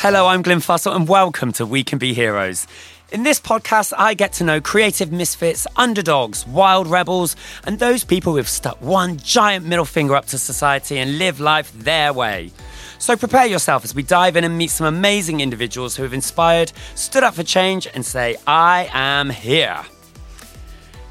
[0.00, 2.68] Hello, I'm Glyn Fussell, and welcome to We Can Be Heroes.
[3.10, 7.34] In this podcast, I get to know creative misfits, underdogs, wild rebels,
[7.64, 11.72] and those people who've stuck one giant middle finger up to society and live life
[11.74, 12.52] their way.
[13.00, 16.70] So prepare yourself as we dive in and meet some amazing individuals who have inspired,
[16.94, 19.84] stood up for change, and say, I am here.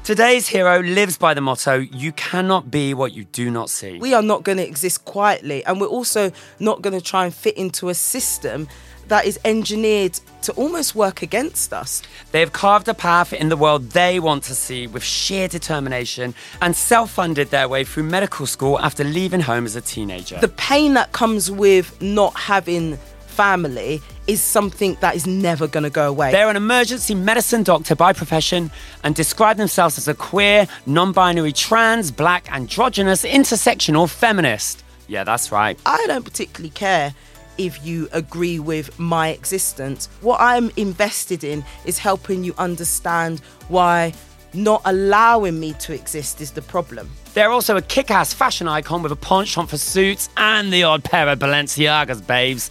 [0.08, 3.98] Today's hero lives by the motto you cannot be what you do not see.
[3.98, 7.34] We are not going to exist quietly, and we're also not going to try and
[7.34, 8.68] fit into a system
[9.08, 12.02] that is engineered to almost work against us.
[12.32, 16.34] They have carved a path in the world they want to see with sheer determination
[16.62, 20.38] and self funded their way through medical school after leaving home as a teenager.
[20.38, 22.98] The pain that comes with not having
[23.38, 26.32] family is something that is never going to go away.
[26.32, 28.68] They're an emergency medicine doctor by profession
[29.04, 34.82] and describe themselves as a queer, non binary, trans, black, androgynous, intersectional feminist.
[35.06, 35.78] Yeah, that's right.
[35.86, 37.14] I don't particularly care
[37.58, 40.08] if you agree with my existence.
[40.20, 44.14] What I'm invested in is helping you understand why
[44.52, 47.08] not allowing me to exist is the problem.
[47.34, 51.04] They're also a kick ass fashion icon with a penchant for suits and the odd
[51.04, 52.70] pair of Balenciagas, babes.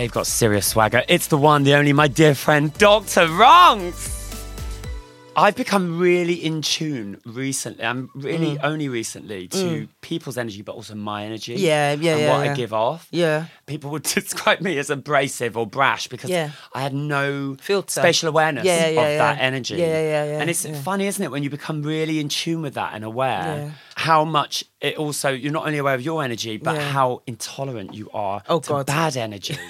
[0.00, 1.02] They've got serious swagger.
[1.08, 3.28] It's the one, the only, my dear friend, Dr.
[3.28, 4.16] Ronx.
[5.36, 7.84] I've become really in tune recently.
[7.84, 8.60] I'm really Mm.
[8.64, 11.52] only recently to people's energy, but also my energy.
[11.54, 13.08] Yeah, yeah, and yeah, what I give off.
[13.10, 13.44] Yeah.
[13.66, 16.50] People would describe me as abrasive or brash because Yeah.
[16.74, 18.00] I had no Filter.
[18.00, 19.18] spatial awareness Yeah, yeah, of yeah.
[19.18, 19.74] that energy.
[19.76, 20.80] Yeah, yeah, yeah, And it's yeah.
[20.80, 23.70] funny, isn't it, when you become really in tune with that and aware Yeah.
[24.08, 26.90] How much it also you're not only aware of your energy, but Yeah.
[26.96, 28.86] how intolerant you are Oh, to God.
[28.86, 29.56] bad energy.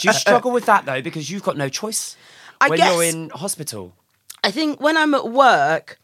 [0.00, 1.02] Do you struggle with that though?
[1.02, 2.16] Because you've got no choice
[2.60, 3.92] I when guess- you're in hospital.
[4.44, 5.98] I think when I'm at work,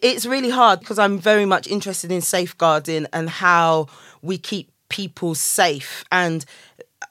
[0.00, 3.88] it's really hard because I'm very much interested in safeguarding and how
[4.22, 6.44] we keep people safe and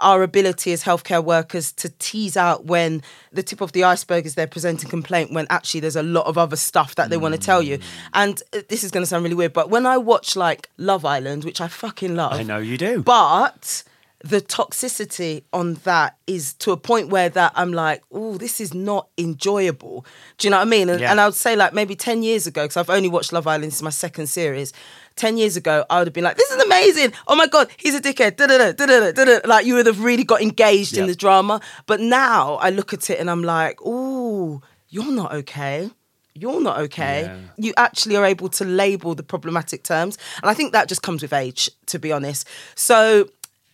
[0.01, 4.35] our ability as healthcare workers to tease out when the tip of the iceberg is
[4.35, 7.39] they're presenting complaint when actually there's a lot of other stuff that they want to
[7.39, 7.79] tell you.
[8.13, 11.05] And uh, this is going to sound really weird, but when I watch like Love
[11.05, 13.01] Island, which I fucking love, I know you do.
[13.03, 13.83] but
[14.21, 18.73] the toxicity on that is to a point where that I'm like, oh, this is
[18.73, 20.05] not enjoyable.
[20.37, 20.89] Do you know what I mean?
[20.89, 21.11] And, Yeah.
[21.11, 23.65] and I would say like maybe 10 years ago, because I've only watched Love Island,
[23.71, 24.73] this is my second series.
[25.19, 27.13] 10 years ago, I would have been like, this is amazing.
[27.27, 28.37] Oh my God, he's a dickhead.
[28.37, 29.47] Da-da-da, da-da-da, da-da.
[29.47, 31.61] Like you would have really got engaged in the drama.
[31.85, 35.91] But now I look at it and I'm like, oh, you're not okay.
[36.33, 37.23] You're not okay.
[37.23, 37.37] Yeah.
[37.57, 40.17] You actually are able to label the problematic terms.
[40.41, 42.47] And I think that just comes with age, to be honest.
[42.75, 43.29] So,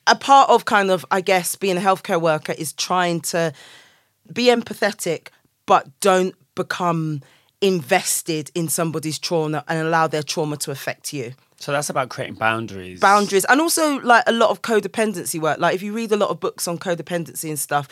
[0.07, 3.53] a part of kind of, I guess, being a healthcare worker is trying to
[4.33, 5.27] be empathetic,
[5.67, 7.21] but don't become
[7.61, 11.33] invested in somebody's trauma and allow their trauma to affect you.
[11.57, 12.99] So that's about creating boundaries.
[12.99, 15.59] boundaries and also like a lot of codependency work.
[15.59, 17.87] Like if you read a lot of books on codependency and stuff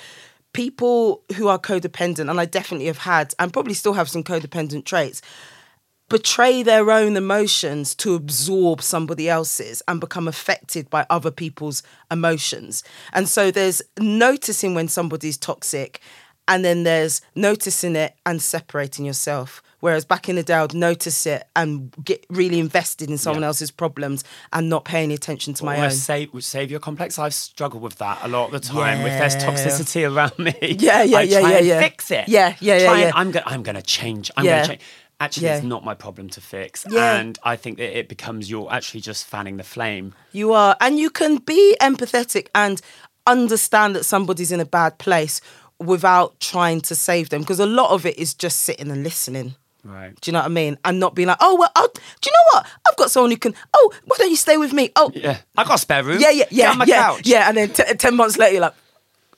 [0.53, 4.85] people who are codependent and i definitely have had and probably still have some codependent
[4.85, 5.19] traits
[6.09, 11.81] betray their own emotions to absorb somebody else's and become affected by other people's
[12.11, 12.83] emotions.
[13.13, 16.01] And so there's noticing when somebody's toxic
[16.47, 21.25] and then there's noticing it and separating yourself whereas back in the day i'd notice
[21.25, 23.47] it and get really invested in someone Yeah.
[23.47, 27.19] else's problems and not pay any attention to my own save, savior complex.
[27.19, 29.01] I've struggled with that a lot of the time.
[29.01, 31.79] If there's toxicity around me, Yeah, yeah, I yeah, try yeah, and yeah.
[31.81, 32.27] fix it.
[32.29, 34.31] Yeah, yeah, yeah, Try and- I'm gonna, I'm gonna change.
[34.37, 34.55] I'm Yeah.
[34.61, 34.81] gonna change.
[35.19, 37.15] Actually, it's not my problem to fix, Yeah.
[37.15, 40.13] and I think that it becomes you're actually just fanning the flame.
[40.33, 42.81] You are, and you can be empathetic and
[43.25, 45.39] understand that somebody's in a bad place
[45.85, 49.55] without trying to save them because a lot of it is just sitting and listening.
[49.85, 50.13] Right.
[50.21, 50.77] Do you know what I mean?
[50.85, 52.67] And not being like, oh well, I'll, do you know what?
[52.89, 53.53] I've got someone who can.
[53.73, 54.91] Oh, why don't you stay with me?
[54.95, 56.19] Oh, Yeah, I got a spare room.
[56.21, 57.21] yeah, yeah, yeah, yeah, couch.
[57.27, 57.49] yeah.
[57.49, 58.73] And then t- ten months later, you're like,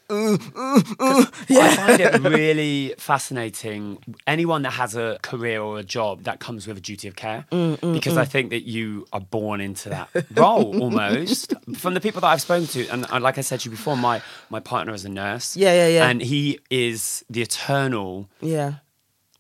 [0.10, 3.98] I find it really fascinating.
[4.28, 7.46] Anyone that has a career or a job that comes with a duty of care,
[7.52, 11.54] Mm, because I think that you are born into that role almost.
[11.76, 14.22] From the people that I've spoken to, and like I said to you before, my
[14.50, 15.56] my partner is a nurse.
[15.58, 16.10] Yeah, yeah, yeah.
[16.10, 18.76] And he is the eternal yeah,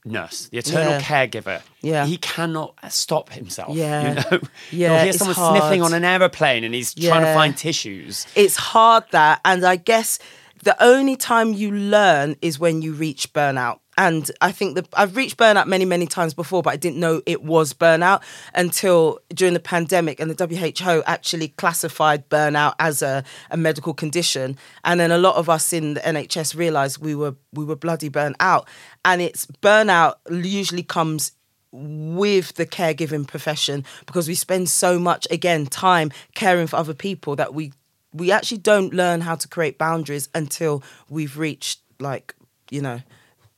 [0.03, 1.01] nurse, the eternal Yeah.
[1.01, 1.61] caregiver.
[1.81, 2.05] Yeah.
[2.05, 3.75] He cannot stop himself.
[3.75, 4.09] Yeah.
[4.09, 4.39] You know?
[4.71, 5.59] Yeah, You'll hear someone hard.
[5.61, 8.25] sniffing on an aeroplane and he's trying to find tissues.
[8.35, 10.19] it's hard that, and I guess
[10.65, 13.79] the only time you learn is when you reach burnout.
[13.97, 17.21] And I think that I've reached burnout many, many times before, but I didn't know
[17.25, 18.23] it was burnout
[18.53, 20.19] until during the pandemic.
[20.19, 24.57] And the WHO actually classified burnout as a, a medical condition.
[24.83, 28.09] And then a lot of us in the NHS realized we were we were bloody
[28.09, 28.67] burnt out.
[29.05, 31.31] And it's burnout usually comes
[31.71, 37.35] with the caregiving profession because we spend so much again time caring for other people
[37.35, 37.71] that we
[38.15, 42.33] we actually don't learn how to create boundaries until we've reached like
[42.71, 43.01] you know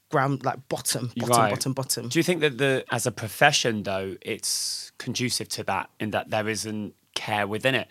[0.09, 1.49] ground like bottom bottom Right.
[1.49, 5.89] bottom bottom Do you think that the as a profession though it's conducive to that
[5.99, 7.87] in that there isn't care within it?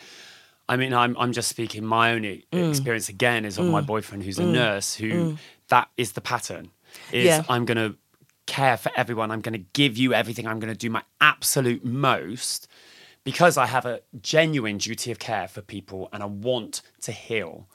[0.68, 2.70] I mean, I'm I'm just speaking my own Mm.
[2.70, 3.86] experience again is of my mm.
[3.86, 4.52] boyfriend who's a mm.
[4.52, 5.38] nurse who mm.
[5.68, 6.70] that is the pattern.
[7.12, 7.44] Is Yeah.
[7.48, 7.94] I'm gonna
[8.46, 9.30] care for everyone.
[9.30, 10.46] I'm gonna give you everything.
[10.46, 12.66] I'm gonna do my absolute most
[13.26, 17.66] because I have a genuine duty of care for people and I want to heal.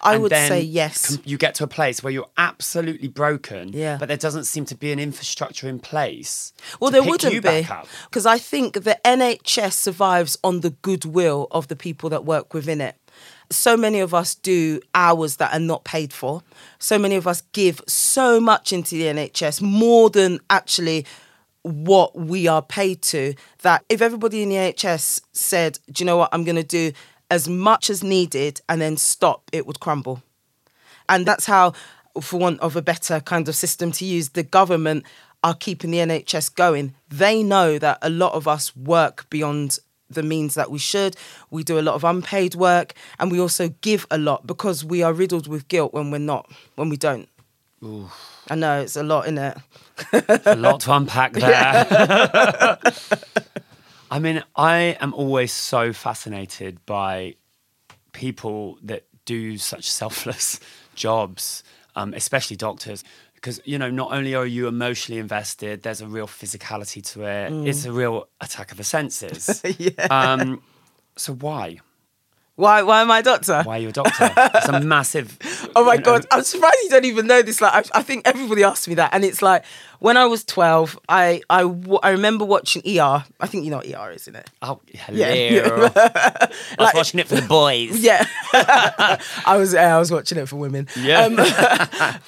[0.00, 1.18] I And would say yes.
[1.24, 3.96] you get to a place where you're absolutely broken, Yeah.
[3.98, 6.52] but there doesn't seem to be an infrastructure in place.
[6.78, 7.66] Well, there wouldn't be
[8.04, 12.80] because I think the NHS survives on the goodwill of the people that work within
[12.80, 12.94] it.
[13.50, 16.44] So many of us do hours that are not paid for.
[16.78, 21.04] So many of us give so much into the NHS more than actually
[21.62, 23.34] what we are paid to.
[23.62, 26.30] That if everybody in the NHS said, "Do you know what?
[26.32, 26.92] I'm going to do
[27.30, 30.22] as much as needed," and then stop, it would crumble.
[31.08, 31.72] And that's how,
[32.20, 35.04] for want of a better kind of system to use, the government
[35.42, 36.94] are keeping the NHS going.
[37.08, 39.78] They know that a lot of us work beyond
[40.08, 41.16] the means that we should.
[41.50, 45.02] We do a lot of unpaid work and we also give a lot because we
[45.02, 47.28] are riddled with guilt when we're not, when we don't.
[48.50, 49.56] I know it's a lot in it.
[50.44, 51.86] a lot to unpack there.
[54.10, 57.36] I mean, I am always so fascinated by
[58.12, 60.58] people that do such selfless
[60.96, 61.62] jobs,
[61.94, 63.04] um, especially doctors.
[63.34, 67.68] Because, you know, not only are you emotionally invested, there's a real physicality to it.
[67.68, 69.62] It's a real attack of the senses.
[69.78, 70.06] yeah.
[70.10, 70.62] um,
[71.16, 71.78] so why?
[72.60, 72.82] Why?
[72.82, 73.62] Why am I a doctor?
[73.64, 74.30] Why are you a doctor?
[74.36, 75.38] It's a massive.
[75.74, 77.60] Oh my god, I'm surprised you don't even know this.
[77.60, 79.64] Like, I, I think everybody asked me that, and it's like
[79.98, 83.24] when I was 12, I I, w- I remember watching ER.
[83.40, 84.50] I think you know what ER is, isn't it?
[84.62, 85.18] Oh, hello.
[85.18, 85.90] Yeah.
[85.94, 87.98] I was Like- watching it for the boys.
[88.10, 90.86] Yeah, I was I was watching it for women.
[90.96, 91.22] Yeah.
[91.24, 91.36] Um,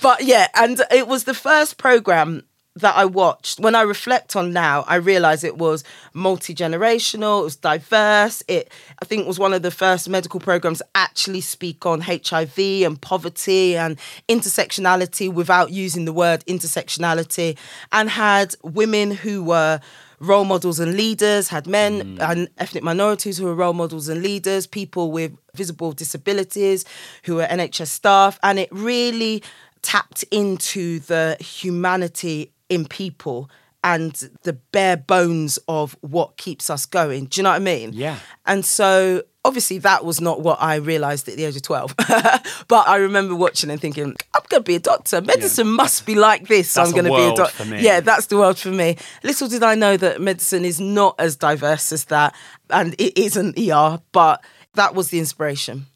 [0.03, 2.43] but yeah, and it was the first program
[2.77, 3.61] that I watched.
[3.61, 5.85] When I reflect on now, I realize it was
[6.15, 7.41] multi generational.
[7.41, 8.43] It was diverse.
[8.49, 12.59] It I think was one of the first medical programs to actually speak on HIV
[12.59, 13.99] and poverty and
[14.29, 17.59] intersectionality without using the word intersectionality,
[17.93, 19.81] and had women who were
[20.23, 22.31] role models and leaders, had men mm.
[22.31, 26.85] and ethnic minorities who were role models and leaders, people with visible disabilities
[27.25, 29.43] who were NHS staff, and it really
[29.83, 33.51] tapped into the humanity in people
[33.85, 37.27] and the bare bones of what keeps us going.
[37.27, 37.91] Do you know what I mean?
[37.93, 38.19] Yeah.
[38.47, 41.95] And so obviously that was not what I realized at the age of 12.
[42.69, 45.21] but I remember watching and thinking, I'm going to be a doctor.
[45.21, 46.75] Medicine must be like this.
[46.75, 47.77] That's I'm going to be a doctor.
[47.77, 48.97] Yeah, that's the world for me.
[49.25, 52.35] Little did I know that medicine is not as diverse as that
[52.71, 55.87] and it isn't ER, but that was the inspiration.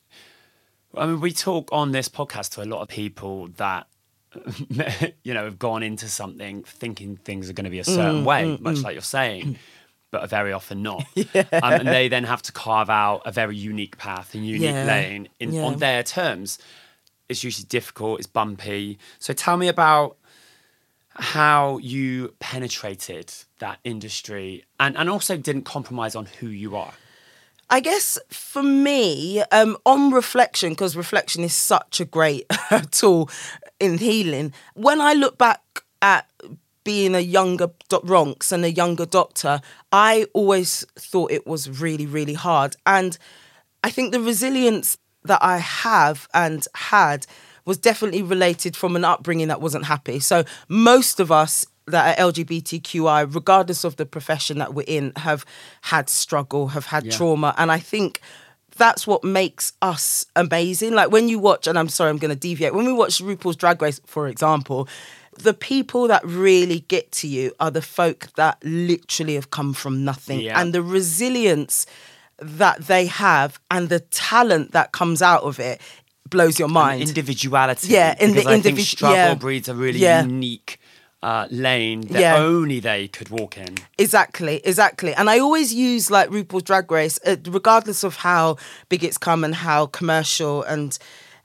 [0.96, 3.86] I mean, we talk on this podcast to a lot of people that,
[5.22, 8.56] you know, have gone into something thinking things are going to be a certain way,
[8.60, 9.58] much like you're saying,
[10.10, 11.04] but are very often not.
[11.34, 14.84] Um, and they then have to carve out a very unique path and unique Yeah.
[14.84, 15.64] lane in, Yeah.
[15.66, 16.58] on their terms.
[17.28, 18.98] It's usually difficult, it's bumpy.
[19.18, 20.16] So tell me about
[21.10, 26.92] how you penetrated that industry and, and also didn't compromise on who you are.
[27.68, 32.46] I guess for me, um, on reflection, because reflection is such a great
[32.92, 33.28] tool
[33.80, 34.52] in healing.
[34.74, 36.30] When I look back at
[36.84, 37.68] being a younger
[38.04, 39.60] Ronx and a younger doctor,
[39.92, 42.76] I always thought it was really, really hard.
[42.86, 43.18] And
[43.82, 47.26] I think the resilience that I have and had
[47.64, 50.20] was definitely related from an upbringing that wasn't happy.
[50.20, 55.44] So most of us that are LGBTQI, regardless of the profession that we're in, have
[55.82, 57.16] had struggle, have had Yeah.
[57.16, 57.54] trauma.
[57.56, 58.20] And I think
[58.76, 60.94] that's what makes us amazing.
[60.94, 62.74] Like when you watch, and I'm sorry, I'm going to deviate.
[62.74, 64.88] When we watch RuPaul's Drag Race, for example,
[65.38, 70.04] the people that really get to you are the folk that literally have come from
[70.04, 70.40] nothing.
[70.40, 70.60] Yeah.
[70.60, 71.86] And the resilience
[72.38, 75.80] that they have and the talent that comes out of it
[76.28, 77.02] blows your mind.
[77.02, 77.88] individuality.
[77.88, 79.34] Yeah, in the because I think struggle yeah.
[79.34, 80.22] breeds a really Yeah.
[80.22, 80.80] unique
[81.26, 82.36] uh, lane that Yeah.
[82.36, 83.74] only they could walk in.
[83.98, 85.12] Exactly, exactly.
[85.12, 89.42] And I always use like RuPaul's Drag Race, uh, regardless of how big it's come
[89.42, 90.96] and how commercial and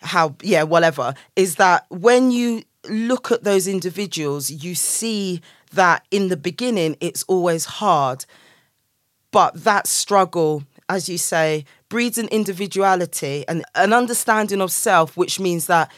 [0.02, 5.42] how, yeah, whatever, is that when you look at those individuals, you see
[5.74, 8.26] that in the beginning it's always hard.
[9.32, 15.40] But that struggle, as you say, breeds an individuality and an understanding of self, which
[15.40, 15.90] means that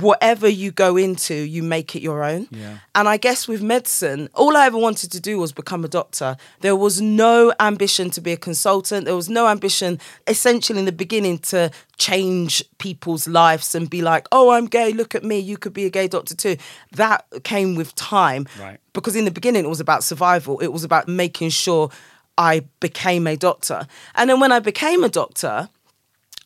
[0.00, 2.48] whatever you go into, you make it your own.
[2.50, 2.78] Yeah.
[2.94, 6.36] And I guess with medicine, all I ever wanted to do was become a doctor.
[6.60, 9.04] There was no ambition to be a consultant.
[9.04, 14.26] There was no ambition, essentially, in the beginning, to change people's lives and be like,
[14.32, 16.56] oh, I'm gay, look at me, you could be a gay doctor too.
[16.92, 18.46] That came with time.
[18.58, 18.80] Right.
[18.94, 21.90] Because in the beginning, it was about survival, it was about making sure
[22.38, 23.86] I became a doctor.
[24.14, 25.68] And then when I became a doctor,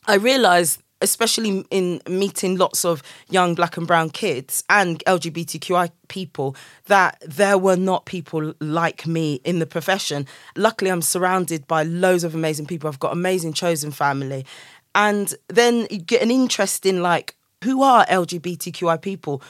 [0.07, 6.57] I realized, especially in meeting lots of young black and brown kids and LGBTQI people,
[6.87, 10.27] that there were not people like me in the profession.
[10.57, 12.89] Luckily, I'm surrounded by loads of amazing people.
[12.89, 14.45] I've got amazing chosen family.
[14.95, 19.43] And then you get an interest in like, who are LGBTQI people?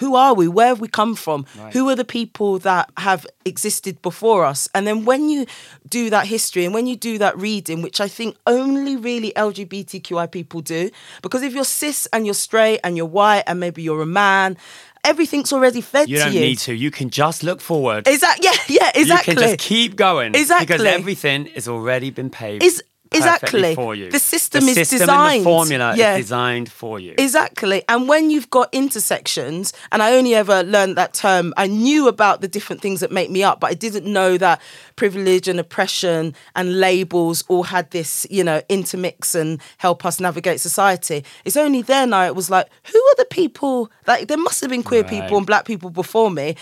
[0.00, 0.48] Who are we?
[0.48, 1.46] Where have we come from?
[1.58, 1.72] Right.
[1.72, 4.68] Who are the people that have existed before us?
[4.74, 5.46] And then when you
[5.88, 10.30] do that history and when you do that reading, which I think only really LGBTQI
[10.30, 10.90] people do,
[11.22, 14.56] because if you're cis and you're straight and you're white and maybe you're a man,
[15.04, 16.40] everything's already fed You to don't you.
[16.40, 16.74] need to.
[16.74, 18.06] You can just look forward.
[18.08, 18.46] Exactly.
[18.46, 19.32] Yeah, yeah, exactly.
[19.34, 20.34] You can just keep going.
[20.34, 20.66] Exactly.
[20.66, 22.62] Because everything has already been paved.
[22.62, 22.82] Is-
[23.18, 23.74] exactly.
[23.74, 24.10] for you.
[24.10, 25.40] The system is system designed.
[25.40, 26.16] The formula Yeah.
[26.16, 27.14] is designed for you.
[27.18, 27.82] Exactly.
[27.88, 32.40] And when you've got intersections, and I only ever learned that term, I knew about
[32.40, 34.60] the different things that make me up, but I didn't know that
[34.96, 40.60] privilege and oppression and labels all had this, you know, intermix and help us navigate
[40.60, 41.24] society.
[41.44, 43.90] It's only then I was like, who are the people?
[44.06, 45.10] Like, there must have been queer Right.
[45.22, 46.56] people and black people before me.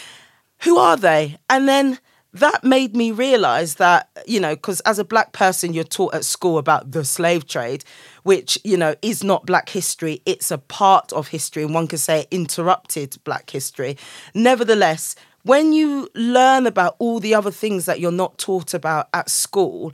[0.62, 1.38] Who are they?
[1.50, 1.98] And then
[2.34, 6.24] that made me realize that, you know, because as a black person, you're taught at
[6.24, 7.84] school about the slave trade,
[8.22, 10.20] which, you know, is not black history.
[10.26, 13.96] It's a part of history, and one could say interrupted black history.
[14.34, 19.30] Nevertheless, when you learn about all the other things that you're not taught about at
[19.30, 19.92] school,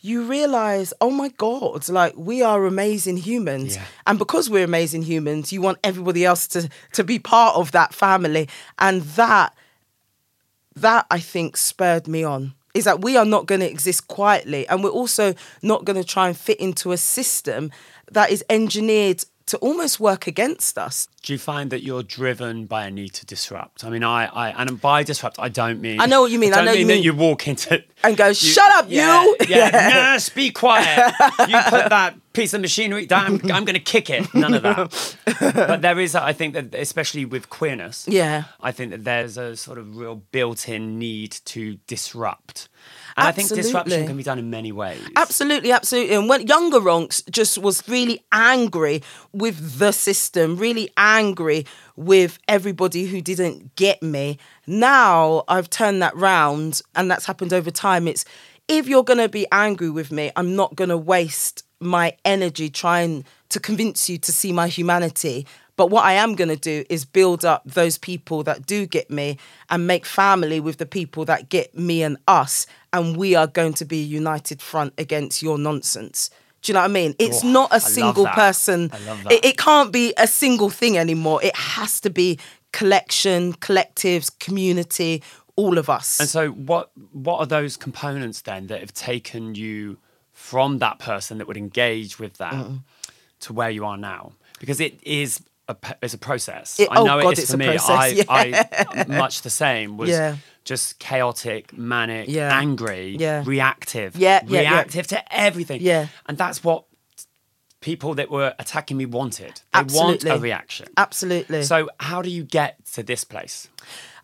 [0.00, 3.76] you realize, oh my God, like we are amazing humans.
[3.76, 3.84] Yeah.
[4.06, 7.94] And because we're amazing humans, you want everybody else to, to be part of that
[7.94, 8.48] family.
[8.78, 9.54] And that
[10.80, 14.66] that I think spurred me on is that we are not going to exist quietly
[14.68, 17.70] and we're also not going to try and fit into a system
[18.12, 21.08] that is engineered to almost work against us.
[21.22, 23.84] Do you find that you're driven by a need to disrupt?
[23.84, 26.00] I mean, I, I and by disrupt, I don't mean.
[26.00, 28.16] I know what you mean, I don't know mean you that you walk into And
[28.16, 31.12] go, "Shut up, yeah, you!" Yeah, nurse, be quiet.
[31.48, 33.26] You put that piece of machinery down.
[33.26, 34.32] I'm, I'm going to kick it.
[34.34, 35.16] None of that.
[35.66, 38.44] but there is, I think that especially with queerness, Yeah.
[38.60, 42.68] I think that there's a sort of real built-in need to disrupt,
[43.16, 45.00] and I think disruption can be done in many ways.
[45.16, 46.14] Absolutely, absolutely.
[46.14, 49.02] And when younger Ronx just was really angry
[49.32, 54.38] with the system, really angry with everybody who didn't get me.
[54.66, 58.08] Now I've turned that round and that's happened over time.
[58.08, 58.24] It's
[58.68, 63.58] if you're gonna be angry with me, I'm not gonna waste my energy trying to
[63.58, 65.46] convince you to see my humanity.
[65.80, 69.10] But what I am going to do is build up those people that do get
[69.10, 69.38] me
[69.70, 72.66] and make family with the people that get me and us.
[72.92, 76.28] And we are going to be a united front against your nonsense.
[76.60, 77.14] Do you know what I mean?
[77.18, 78.90] It's Oh, not I a love single person.
[78.92, 79.32] I love that.
[79.32, 81.42] It, it can't be a single thing anymore.
[81.42, 82.38] It has to be
[82.72, 85.22] collection, collectives, community,
[85.56, 86.20] all of us.
[86.20, 89.96] And so, what what are those components then that have taken you
[90.34, 92.80] from that person that would engage with that Mm.
[93.46, 94.32] to where you are now?
[94.58, 96.78] Because it is a it's a process.
[96.80, 97.66] It- I oh know God, it is it's for a me.
[97.66, 98.66] process, I,
[98.98, 100.36] I much the same was Yeah.
[100.64, 102.56] just chaotic, manic, Yeah.
[102.58, 103.42] angry, Yeah.
[103.46, 104.70] reactive, Yeah, yeah, yeah.
[104.70, 105.80] reactive to everything.
[105.82, 106.06] Yeah.
[106.26, 106.84] and that's what
[107.80, 109.54] people that were attacking me wanted.
[109.72, 110.28] They Absolutely.
[110.30, 110.88] want a reaction.
[110.98, 111.62] Absolutely.
[111.62, 113.68] So, how do you get to this place?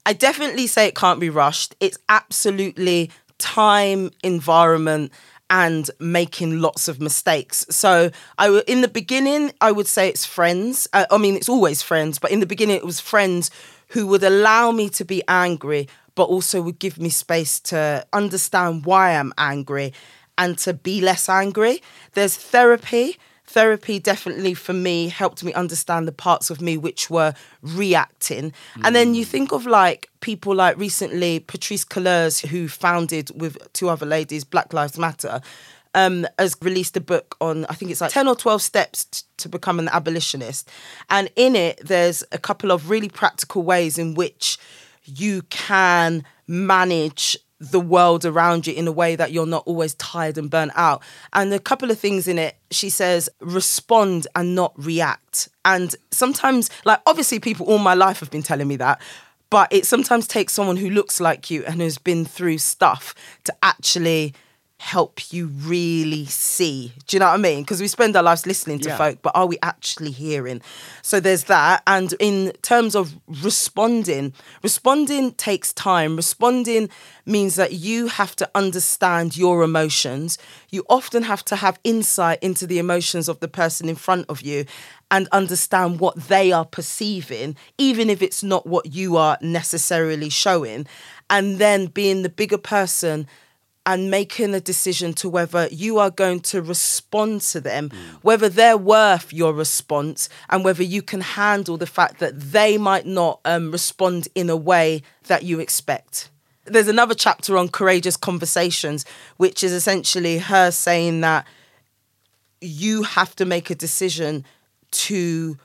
[0.05, 1.75] I definitely say it can't be rushed.
[1.81, 5.11] It's absolutely time, environment,
[5.51, 7.67] and making lots of mistakes.
[7.71, 10.89] So, I in the beginning, I would say it's friends.
[10.93, 13.51] Uh, I mean, it's always friends, but in the beginning, it was friends
[13.89, 18.85] who would allow me to be angry, but also would give me space to understand
[18.85, 19.93] why I'm angry
[20.39, 21.83] and to be less angry.
[22.15, 27.35] There's therapy therapy definitely for me helped me understand the parts of me which were
[27.63, 28.53] reacting.
[28.83, 33.89] And then you think of like people like recently Patrisse Cullors, who founded with two
[33.89, 35.41] other ladies black lives matter
[35.97, 39.23] um, has released a book on i think it's like 10 or 12 steps t-
[39.39, 40.71] to become an abolitionist.
[41.11, 44.59] And in it there's a couple of really practical ways in which
[45.05, 50.37] you can manage the world around you in a way that you're not always tired
[50.37, 51.03] and burnt out.
[51.33, 55.49] And a couple of things in it, she says, respond and not react.
[55.65, 59.01] And sometimes, like, obviously, people all my life have been telling me that.
[59.49, 63.55] But it sometimes takes someone who looks like you and has been through stuff to
[63.63, 64.35] actually
[64.79, 66.93] help you really see.
[67.07, 67.63] Do you know what I mean?
[67.63, 68.97] Because we spend our lives listening to Yeah.
[68.99, 70.61] folk, but are we actually hearing?
[71.03, 71.83] So there's that.
[71.87, 76.15] And in terms of responding, responding takes time.
[76.15, 76.91] Responding
[77.25, 80.37] means that you have to understand your emotions.
[80.71, 84.43] You often have to have insight into the emotions of the person in front of
[84.43, 84.67] you
[85.11, 90.87] and understand what they are perceiving, even if it's not what you are necessarily showing.
[91.31, 93.27] And then being the bigger person
[93.87, 97.91] and making a decision to whether you are going to respond to them,
[98.23, 103.07] whether they're worth your response, and whether you can handle the fact that they might
[103.07, 106.29] not um, respond in a way that you expect.
[106.65, 109.05] There's another chapter on courageous conversations,
[109.37, 111.47] which is essentially her saying that
[112.61, 114.45] you have to make a decision
[114.91, 115.57] to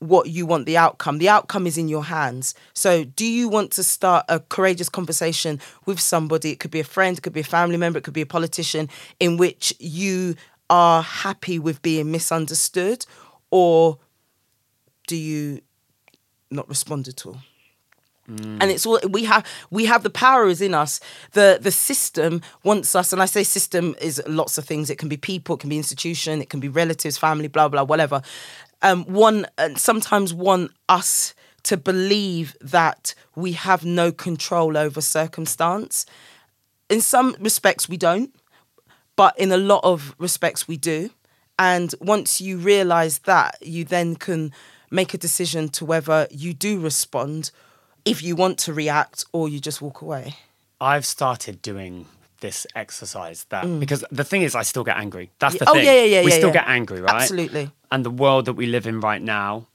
[0.00, 1.18] what you want the outcome.
[1.18, 2.54] The outcome is in your hands.
[2.72, 6.52] So, do you want to start a courageous conversation with somebody?
[6.52, 8.26] It could be a friend, it could be a family member, it could be a
[8.26, 8.88] politician,
[9.18, 10.36] in which you
[10.70, 13.06] are happy with being misunderstood,
[13.50, 13.98] or
[15.06, 15.60] do you
[16.50, 17.38] not respond at all?
[18.28, 18.58] Mm.
[18.60, 21.00] and it's all we have we have the power is in us
[21.32, 25.08] the the system wants us and i say system is lots of things it can
[25.08, 28.20] be people it can be institution it can be relatives family blah blah whatever
[28.82, 36.06] um one and sometimes want us to believe that we have no control over circumstance
[36.88, 38.34] in some respects we don't
[39.16, 41.10] but in a lot of respects we do
[41.58, 44.52] and once you realize that you then can
[44.90, 47.50] make a decision to whether you do respond
[48.04, 50.34] if you want to react or you just walk away
[50.80, 52.06] I've started doing
[52.40, 55.32] this exercise that because the thing is I still get angry.
[55.40, 55.70] That's the Mm.
[55.70, 55.84] Oh, thing.
[55.86, 56.60] yeah, yeah, yeah, We yeah, still yeah.
[56.60, 57.22] get angry, right?
[57.22, 57.72] Absolutely.
[57.90, 59.66] And the world that we live in right now,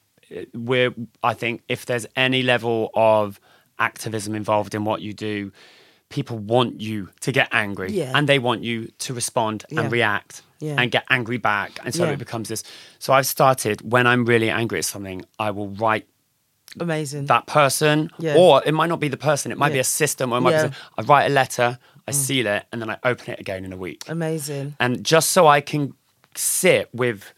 [0.53, 0.93] we're
[1.23, 3.39] I think if there's any level of
[3.79, 5.51] activism involved in what you do,
[6.09, 8.11] people want you to get angry Yeah.
[8.15, 9.81] and they want you to respond Yeah.
[9.81, 10.75] and react Yeah.
[10.79, 11.79] and get angry back.
[11.83, 12.63] And so it becomes this.
[12.99, 16.05] So I've started when I'm really angry at something, I will write
[16.79, 18.35] amazing that person, Yeah.
[18.35, 19.51] or it might not be the person.
[19.51, 20.75] It might be a system, or it might be.
[20.97, 21.77] I write a letter,
[22.07, 22.15] I mm.
[22.15, 24.03] seal it, and then I open it again in a week.
[24.07, 25.93] amazing And just so I can
[26.35, 27.33] sit with,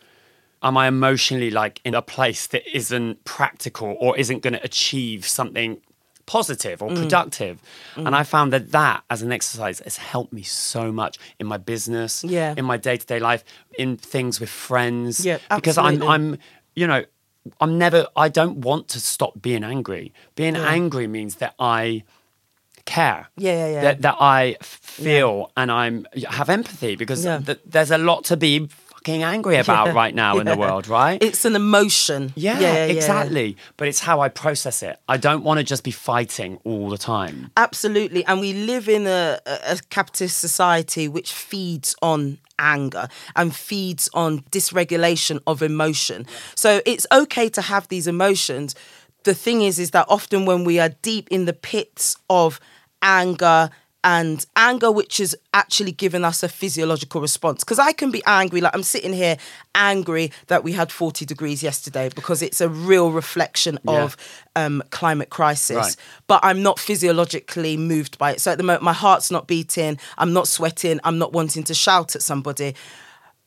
[0.65, 5.25] am I emotionally like in a place that isn't practical or isn't going to achieve
[5.25, 5.77] something
[6.25, 6.85] positive Mm.
[6.91, 7.55] or productive?
[7.95, 11.57] And I found that that as an exercise has helped me so much in my
[11.57, 12.55] business, Yeah.
[12.57, 13.43] in my day to day life,
[13.77, 15.23] in things with friends.
[15.25, 16.01] Yeah, because I'm.
[16.03, 16.37] I'm,
[16.75, 17.03] you know,
[17.61, 20.11] I'm never, I don't want to stop being angry.
[20.35, 22.03] Being angry means that I
[22.85, 23.27] care.
[23.37, 23.81] Yeah, yeah, yeah.
[23.81, 27.39] That, that I feel and I'm have empathy because Yeah.
[27.39, 28.67] th- there's a lot to be
[29.05, 31.21] fucking angry about Yeah, right now in the world, right?
[31.21, 33.55] it's an emotion yeah, yeah exactly.
[33.77, 34.99] But it's how I process it.
[35.07, 37.51] I don't want to just be fighting all the time.
[37.57, 38.25] Absolutely.
[38.25, 44.39] And we live in a a capitalist society which feeds on anger and feeds on
[44.51, 46.25] dysregulation of emotion.
[46.55, 48.75] So it's okay to have these emotions.
[49.23, 52.59] The thing is, is that often when we are deep in the pits of
[53.01, 53.69] anger,
[54.05, 57.63] and anger, which has actually given us a physiological response.
[57.63, 59.35] Because I can be angry, like I'm sitting here
[59.73, 64.03] angry that we had 40 degrees yesterday because it's a real reflection Yeah.
[64.03, 64.15] of
[64.55, 65.75] um, climate crisis.
[65.75, 65.95] Right.
[66.27, 68.41] But I'm not physiologically moved by it.
[68.41, 71.73] So at the moment, my heart's not beating, I'm not sweating, I'm not wanting to
[71.73, 72.75] shout at somebody.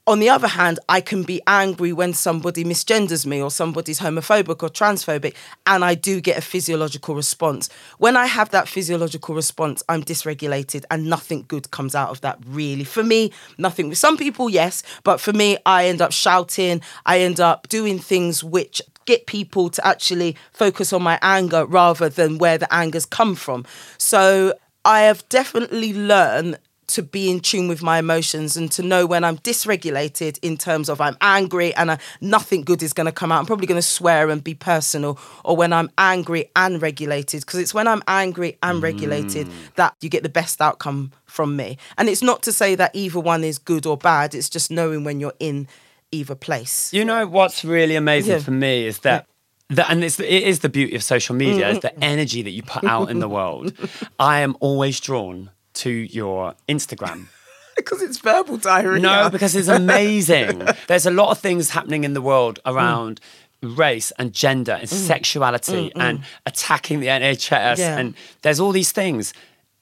[0.09, 4.63] On the other hand, I can be angry when somebody misgenders me or somebody's homophobic
[4.63, 5.35] or transphobic,
[5.67, 7.69] and I do get a physiological response.
[7.99, 12.39] When I have that physiological response, I'm dysregulated and nothing good comes out of that,
[12.47, 12.85] really.
[12.85, 13.91] For me, nothing.
[13.91, 17.99] With Some people, yes, but for me, I end up shouting, I end up doing
[17.99, 23.05] things which get people to actually focus on my anger rather than where the anger's
[23.05, 23.67] come from.
[23.99, 24.55] So
[24.87, 29.25] I have definitely learned to be in tune with my emotions and to know when
[29.25, 33.31] I'm dysregulated in terms of I'm angry and I, nothing good is going to come
[33.31, 33.39] out.
[33.39, 37.61] I'm probably going to swear and be personal, or when I'm angry and regulated, because
[37.61, 39.75] it's when I'm angry and regulated mm.
[39.77, 41.79] that you get the best outcome from me.
[41.97, 45.05] And it's not to say that either one is good or bad, it's just knowing
[45.05, 45.69] when you're in
[46.11, 46.93] either place.
[46.93, 48.39] You know what's really amazing Yeah.
[48.41, 49.27] for me is that.
[49.71, 51.99] that and it's, it is the beauty of social media, is mm-hmm.
[51.99, 53.75] the energy that you put out in the world.
[54.19, 57.27] I am always drawn to your Instagram.
[57.77, 59.01] Because it's verbal diarrhea.
[59.01, 60.67] No, because it's amazing.
[60.89, 62.75] There's a lot of things happening in the world mm.
[62.75, 63.21] around
[63.63, 64.93] race and gender and mm.
[64.93, 67.79] sexuality mm, and attacking the NHS.
[67.79, 67.97] Yeah.
[67.97, 69.33] And there's all these things.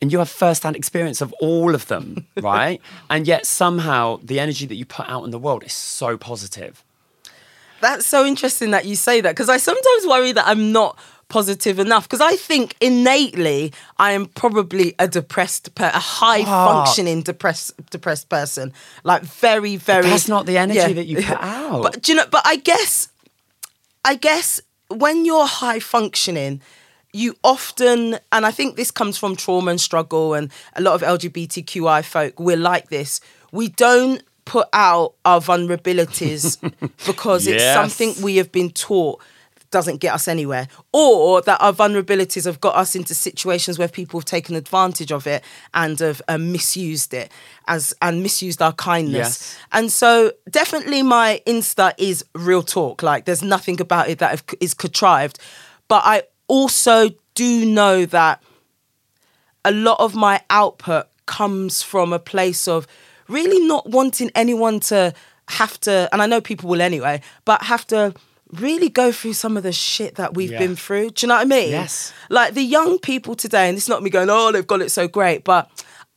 [0.03, 2.83] And you have first-hand experience of all of them, right?
[3.09, 6.85] and yet somehow the energy that you put out in the world is so positive.
[7.81, 10.99] That's so interesting that you say that because I sometimes worry that I'm not
[11.29, 17.23] positive enough because I think innately I am probably a depressed, per- a high functioning
[17.23, 18.73] depressed depressed person.
[19.05, 20.09] Like very, very.
[20.09, 21.83] that's not the energy that you put out.
[21.83, 22.27] But do you know?
[22.31, 23.09] But I guess,
[24.05, 26.61] I guess when you're high functioning.
[27.13, 31.01] You often, and I think this comes from trauma and struggle, and a lot of
[31.01, 33.23] LGBTQI folk, we're like this.
[33.53, 36.61] We don't put out our vulnerabilities
[37.07, 39.23] because it's something we have been taught
[39.77, 44.19] doesn't get us anywhere or that our vulnerabilities have got us into situations where people
[44.19, 47.31] have taken advantage of it and have uh, misused it
[47.69, 49.29] as and misused our kindness.
[49.29, 49.59] Yes.
[49.73, 53.03] and so definitely my insta is real talk.
[53.03, 55.39] Like there's nothing about it that is contrived.
[55.89, 58.43] But i also do know that
[59.63, 62.87] a lot of my output comes from a place of
[63.29, 65.13] really not wanting anyone to
[65.49, 68.15] have to, and I know people will anyway, but have to
[68.53, 70.59] really go through some of the shit that we've Yeah.
[70.59, 71.11] been through.
[71.11, 71.71] Do you know what I mean?
[71.71, 72.13] Yes.
[72.31, 75.09] Like the young people today, and it's not me going, oh, they've got it so
[75.09, 75.69] great, but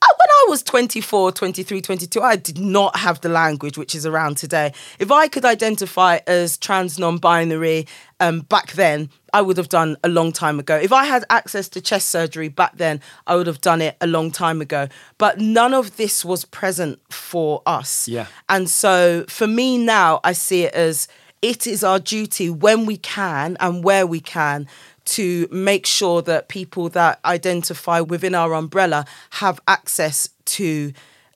[0.02, 4.06] I, when I was 24, 23, 22, I did not have the language which is
[4.06, 4.72] around today.
[4.98, 7.86] If I could identify as trans non binary
[8.22, 10.78] um, back then, I would have done a long time ago.
[10.78, 14.08] If I had access to chest surgery back then, I would have done it a
[14.08, 14.88] long time ago.
[15.18, 18.08] But none of this was present for us.
[18.08, 18.28] Yeah.
[18.48, 21.10] And so for me now, I see it as
[21.42, 24.68] it is our duty when we can and where we can
[25.06, 30.94] to make sure that people that identify within our umbrella have access to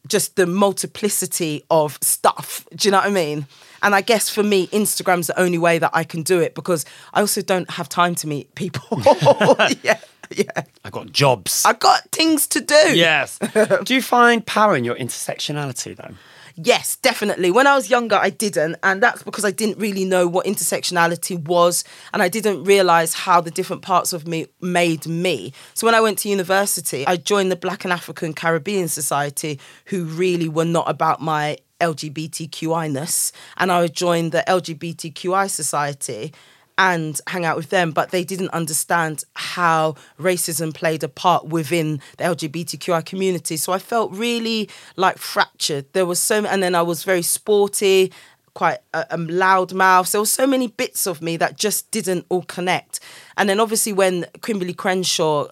[0.08, 2.68] just the multiplicity of stuff.
[2.76, 3.48] Do you know what I mean?
[3.82, 6.86] And I guess for me, Instagram's the only way that I can do it because
[7.14, 9.02] I also don't have time to meet people.
[9.84, 10.64] yeah, yeah.
[10.84, 11.64] I got jobs.
[11.66, 12.96] I got things to do.
[12.96, 13.40] yes.
[13.84, 16.14] Do you find power in your intersectionality though?
[16.56, 17.50] Yes, definitely.
[17.50, 18.76] When I was younger, I didn't.
[18.84, 21.84] And that's because I didn't really know what intersectionality was.
[22.14, 25.52] And I didn't realize how the different parts of me made me.
[25.74, 30.06] So when I went to university, I joined the Black and African Caribbean Society, who
[30.06, 33.32] really were not about my LGBTQI-ness.
[33.58, 36.34] And I joined the LGBTQI Society
[36.78, 42.02] and hang out with them, but they didn't understand how racism played a part within
[42.18, 43.58] the LGBTQI community.
[43.58, 45.86] So I felt really like fractured.
[45.94, 48.12] There was so, and then I was very sporty,
[48.54, 50.12] quite a, a loud mouth.
[50.12, 53.00] There were so many bits of me that just didn't all connect.
[53.38, 55.48] And then obviously when Kimberlé Crenshaw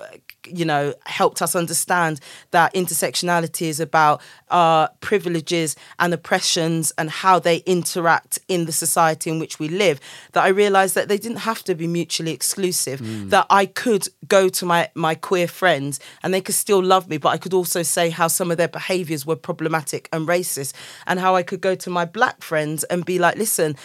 [0.48, 2.20] you know, helped us understand
[2.52, 9.30] that intersectionality is about our privileges and oppressions and how they interact in the society
[9.30, 10.00] in which we live.
[10.34, 13.00] That I realized that they didn't have to be mutually exclusive.
[13.00, 13.30] Mm.
[13.30, 17.18] That I could go to my my queer friends and they could still love me,
[17.18, 20.74] but I could also say how some of their behaviors were problematic and racist,
[21.08, 23.76] and how I could go to my black friends and be like, listen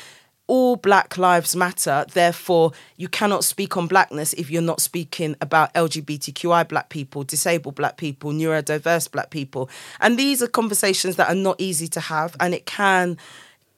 [0.48, 5.72] all black lives matter therefore you cannot speak on blackness if you're not speaking about
[5.74, 9.68] lgbtqi black people disabled black people neurodiverse black people.
[10.00, 13.16] And these are conversations that are not easy to have and it can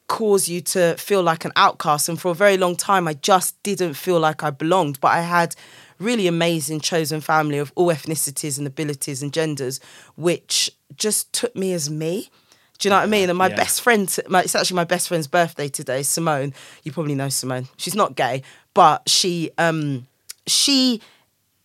[0.06, 2.08] cause you to feel like an outcast.
[2.08, 5.20] And for a very long time i just didn't feel like i belonged but i
[5.20, 5.54] had
[5.98, 9.80] really amazing chosen family of all ethnicities and abilities and genders
[10.16, 12.30] which just took me as me
[12.78, 13.28] do you know what I mean?
[13.28, 13.56] And my Yeah.
[13.56, 16.54] best friend, my, it's actually my best friend's birthday today, Simone.
[16.84, 17.68] You probably know Simone.
[17.76, 18.42] She's not gay,
[18.74, 20.06] but she um
[20.46, 21.00] she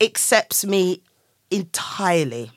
[0.02, 1.02] accepts me
[1.52, 2.52] entirely.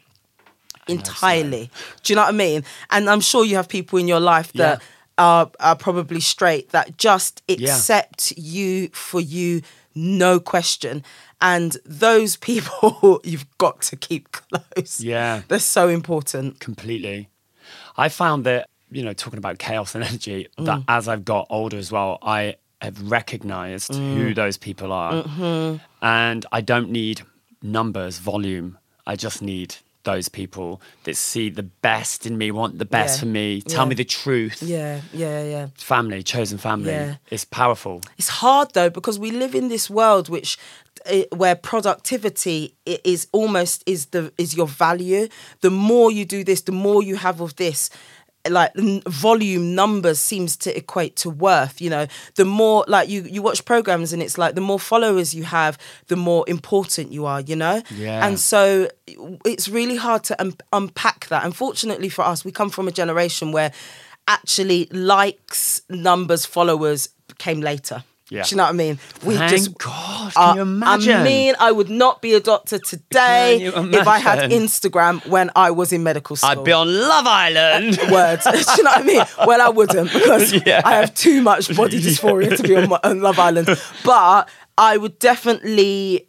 [0.88, 1.70] Entirely.
[2.02, 2.64] Do you know what I mean?
[2.90, 4.80] And I'm sure you have people in your life that
[5.18, 9.62] are, are probably straight that just accept you for you,
[9.94, 11.02] no question.
[11.40, 15.00] And those people you've got to keep close.
[15.00, 15.42] Yeah.
[15.48, 16.60] They're so important.
[16.60, 17.28] Completely.
[17.96, 20.85] I found that, you know, talking about chaos and energy, that mm.
[20.88, 24.16] as I've got older as well, I have recognized mm.
[24.16, 25.24] who those people are.
[25.24, 25.76] Mm-hmm.
[26.02, 27.22] And I don't need
[27.62, 28.78] numbers, volume.
[29.06, 33.20] I just need those people that see the best in me, want the best Yeah.
[33.20, 33.88] for me, tell Yeah.
[33.88, 34.62] me the truth.
[34.62, 35.66] Yeah, yeah, yeah.
[35.74, 36.92] Family, chosen family.
[36.92, 37.16] Yeah.
[37.28, 38.02] It's powerful.
[38.16, 40.59] It's hard though because we live in this world which
[41.08, 45.28] Eh, where productivity is almost is the is your value.
[45.60, 47.90] The more you do this, the more you have of this.
[48.48, 48.72] Like
[49.08, 52.06] volume numbers seems to equate to worth you know.
[52.36, 55.76] The more like you you watch programs and it's like the more followers you have
[56.06, 57.82] the more important you are you know?
[57.90, 58.24] Yeah.
[58.24, 58.88] and so
[59.44, 61.44] it's really hard to un- unpack that.
[61.44, 63.72] Unfortunately for us we come from a generation where
[64.28, 68.42] actually likes numbers followers came later Yeah.
[68.42, 68.98] do you know what I mean?
[69.24, 70.32] We Thank God.
[70.34, 71.16] Can you imagine?
[71.16, 74.50] I mean, I would not be a doctor today if I had?
[74.50, 76.50] Instagram when I was in medical school.
[76.50, 77.98] I'd be on Love Island.
[77.98, 78.44] Uh, words.
[78.50, 79.24] Do you know what I mean?
[79.46, 80.82] Well, I wouldn't because Yeah.
[80.84, 83.68] I have too much body dysphoria to be on, on Love Island.
[84.04, 86.28] But I would definitely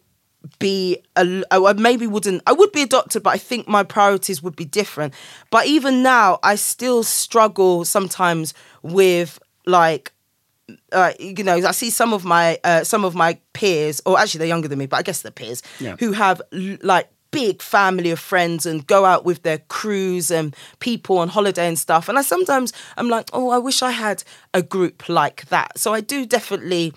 [0.58, 4.42] be a, I maybe wouldn't I would be a doctor but I think my priorities
[4.42, 5.12] would be different
[5.50, 10.12] but even now I still struggle sometimes with like
[10.92, 14.38] uh, you know, I see some of my uh, some of my peers, or actually
[14.38, 15.96] they're younger than me, but I guess they're peers, Yeah.
[15.98, 16.42] who have
[16.82, 21.68] like big family of friends and go out with their crews and people on holiday
[21.68, 22.08] and stuff.
[22.08, 25.78] And I sometimes I'm like, oh, I wish I had a group like that.
[25.78, 26.94] So I do definitely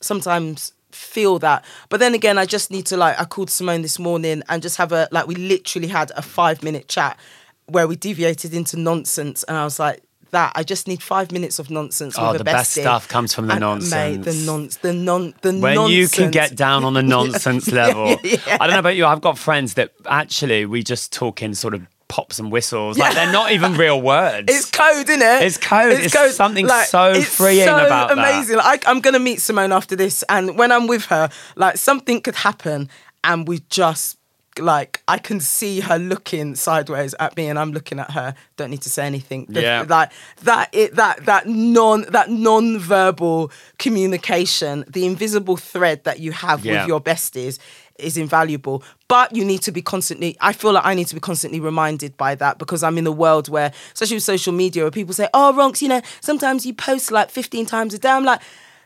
[0.00, 1.64] sometimes feel that.
[1.88, 4.76] But then again, I just need to like I called Simone this morning and just
[4.76, 7.18] have a like we literally had a five minute chat
[7.66, 11.58] where we deviated into nonsense and I was like that I just need five minutes
[11.58, 12.16] of nonsense.
[12.18, 14.76] Oh, the best stuff comes from the And, Mate, the nonsense.
[14.78, 15.90] the non, the when nonsense.
[15.92, 18.06] you can get down on the nonsense level.
[18.08, 19.06] I don't know about you.
[19.06, 22.98] I've got friends that actually we just talk in sort of pops and whistles.
[22.98, 24.46] Like they're not even real words.
[24.52, 25.42] It's code, isn't it?
[25.42, 25.92] It's code.
[25.92, 28.18] It's something so it's freeing so about that.
[28.18, 28.56] amazing.
[28.56, 32.20] Like, I, I'm gonna meet Simone after this, and when I'm with her, like something
[32.20, 32.88] could happen,
[33.22, 34.18] and we just
[34.62, 38.34] like I can see her looking sideways at me, and I'm looking at her.
[38.56, 39.46] Don't need to say anything.
[39.48, 39.84] The- Yeah.
[39.88, 40.10] like
[40.42, 40.68] that.
[40.72, 46.80] It that that non that non-verbal communication, the invisible thread that you have Yeah.
[46.80, 47.58] with your besties
[47.98, 48.82] is invaluable.
[49.08, 52.16] But you need to be constantly, I feel like I need to be constantly reminded
[52.16, 55.28] by that because I'm in a world where, especially with social media, where people say,
[55.34, 58.08] oh, Ronx, you know, sometimes you post like 15 times a day.
[58.08, 58.40] I'm like,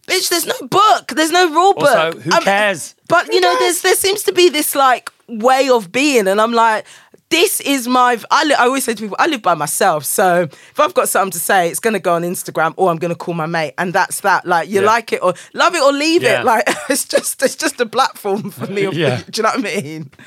[0.09, 1.85] bitch, there's no book, there's no rule book.
[1.97, 2.95] Also, who I'm- cares?
[3.09, 6.27] But, you know, there's there seems to be this like way of being.
[6.29, 6.87] And I'm like,
[7.31, 8.21] this is my.
[8.31, 10.05] I, li- I always say to people, I live by myself.
[10.05, 12.99] So if I've got something to say, it's going to go on Instagram or I'm
[12.99, 13.75] going to call my mate.
[13.79, 14.47] And that's that.
[14.47, 14.87] Like, you Yeah.
[14.87, 16.41] like it or love it or leave Yeah.
[16.41, 16.45] it.
[16.45, 18.83] Like, it's just it's just a platform for me.
[18.93, 19.23] Yeah.
[19.29, 20.11] Do you know what I mean?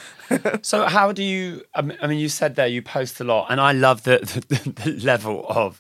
[0.62, 1.64] So how do you?
[1.74, 4.20] I mean, I mean, you said there you post a lot, and I love the
[4.50, 5.80] the, the level of.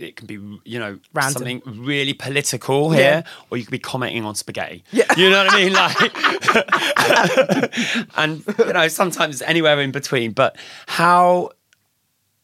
[0.00, 0.34] It can be,
[0.64, 1.32] you know, Random.
[1.32, 4.82] something really political here, or you could be commenting on spaghetti.
[4.92, 5.04] Yeah.
[5.16, 5.72] You know what I mean?
[5.72, 6.14] Like,
[8.16, 10.32] and you know, sometimes anywhere in between.
[10.32, 11.50] But how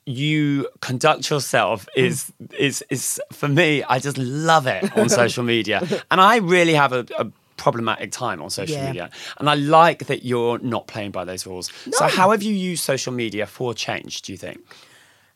[0.04, 3.82] you conduct yourself is is is for me.
[3.84, 7.06] I just love it on social media, and I really have a.
[7.18, 8.86] a problematic time on social Yeah.
[8.86, 12.52] media and i like that you're not playing by those rules so how have you
[12.52, 14.58] used social media for change do you think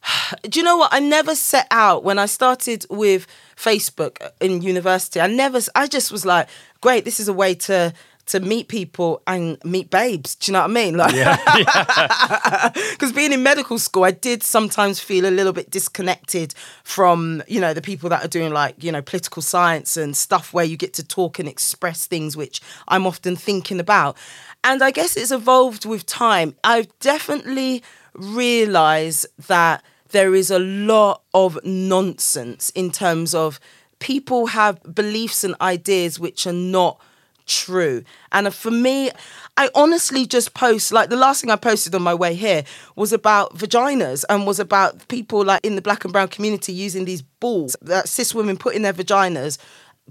[0.43, 0.93] do you know what?
[0.93, 5.21] I never set out when I started with Facebook in university.
[5.21, 6.49] I never, I just was like,
[6.81, 7.93] great, this is a way to
[8.31, 10.37] to meet people and meet babes.
[10.37, 10.97] Do you know what I mean?
[10.97, 11.13] Like,
[12.93, 17.61] because being in medical school, I did sometimes feel a little bit disconnected from you
[17.61, 20.77] know the people that are doing like you know political science and stuff where you
[20.77, 24.17] get to talk and express things which I'm often thinking about.
[24.63, 26.55] And I guess it's evolved with time.
[26.63, 27.83] I've definitely
[28.15, 33.61] realized that there is a lot of nonsense in terms of
[34.01, 37.01] people have beliefs and ideas which are not
[37.47, 38.05] true.
[38.33, 39.11] And for me,
[39.57, 42.65] I honestly just post like the last thing I posted on my way here
[42.97, 47.05] was about vaginas and was about people like in the black and brown community using
[47.05, 49.59] these balls that cis women put in their vaginas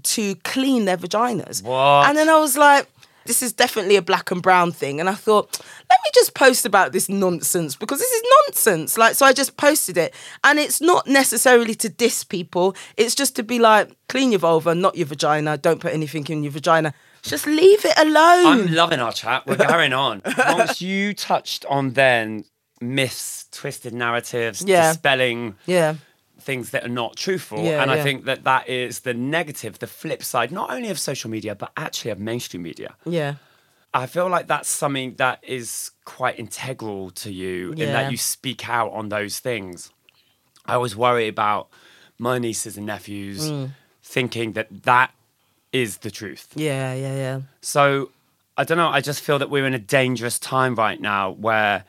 [0.02, 1.62] to clean their vaginas.
[1.62, 2.08] What?
[2.08, 2.86] And then I was like,
[3.30, 4.98] this is definitely a black and brown thing.
[4.98, 5.46] And I thought,
[5.88, 8.98] let me just post about this nonsense because this is nonsense.
[8.98, 10.12] Like, so I just posted it.
[10.42, 14.74] And it's not necessarily to diss people, it's just to be like, clean your vulva,
[14.74, 15.56] not your vagina.
[15.58, 16.92] Don't put anything in your vagina.
[17.22, 18.46] Just leave it alone.
[18.52, 20.22] i'm loving our chat we're going on
[20.58, 22.44] once you touched on then
[22.80, 24.88] myths twisted narratives Yeah.
[24.92, 25.94] dispelling yeah.
[26.50, 27.62] Things that are not truthful.
[27.64, 30.98] Yeah, and I think that that is the negative, the flip side, not only of
[30.98, 32.90] social media, but actually of mainstream media.
[33.04, 33.32] Yeah.
[34.02, 38.68] I feel like that's something that is quite integral to you in that you speak
[38.68, 39.90] out on those things.
[40.70, 41.68] I always worry about
[42.18, 43.70] my nieces and nephews Mm.
[44.02, 45.10] thinking that that
[45.72, 46.44] is the truth.
[46.54, 46.94] Yeah.
[47.04, 47.16] Yeah.
[47.24, 47.40] Yeah.
[47.62, 47.82] So
[48.60, 48.92] I don't know.
[48.98, 51.84] I just feel that we're in a dangerous time right now where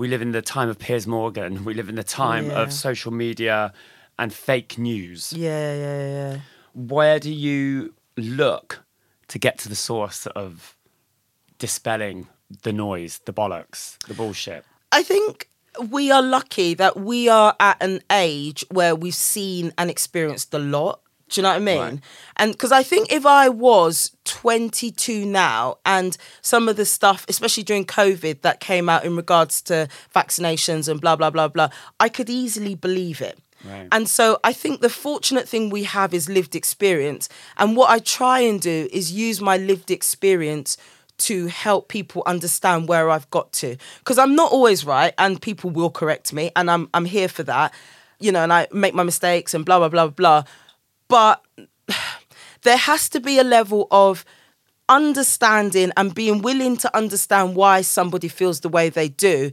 [0.00, 1.62] we live in the time of Piers Morgan.
[1.62, 2.62] We live in the time Yeah.
[2.62, 3.74] of social media
[4.18, 5.30] and fake news.
[5.34, 5.74] Yeah.
[5.74, 6.06] Yeah.
[6.16, 6.40] Yeah.
[6.72, 8.82] Where do you look
[9.28, 10.74] to get to the source of
[11.58, 12.28] dispelling
[12.62, 14.64] the noise, the bollocks, the bullshit?
[14.90, 15.48] I think
[15.90, 20.58] we are lucky that we are at an age where we've seen and experienced a
[20.58, 21.02] lot.
[21.30, 21.78] Do you know what I mean?
[21.78, 22.00] Right.
[22.36, 27.62] And because I think if I was 22 now and some of the stuff, especially
[27.62, 31.68] during COVID, that came out in regards to vaccinations and blah, blah, blah, blah,
[32.00, 33.38] I could easily believe it.
[33.64, 33.88] Right.
[33.92, 37.28] And so I think the fortunate thing we have is lived experience.
[37.58, 40.76] And what I try and do is use my lived experience
[41.18, 43.76] to help people understand where I've got to.
[43.98, 47.42] Because I'm not always right and people will correct me and I'm I'm here for
[47.44, 47.74] that.
[48.18, 50.44] You know, and I make my mistakes and blah blah blah blah.
[51.10, 51.44] But
[52.62, 54.24] there has to be a level of
[54.88, 59.50] understanding and being willing to understand why somebody feels the way they do,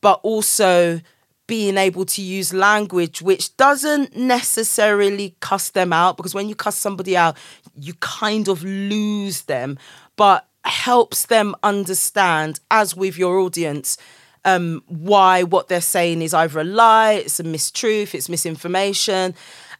[0.00, 1.00] but also
[1.46, 6.76] being able to use language which doesn't necessarily cuss them out because when you cuss
[6.76, 7.36] somebody out,
[7.78, 9.78] you kind of lose them,
[10.16, 13.98] but helps them understand, as with your audience,
[14.46, 19.34] um, why what they're saying is either a lie, it's a mistruth, it's misinformation.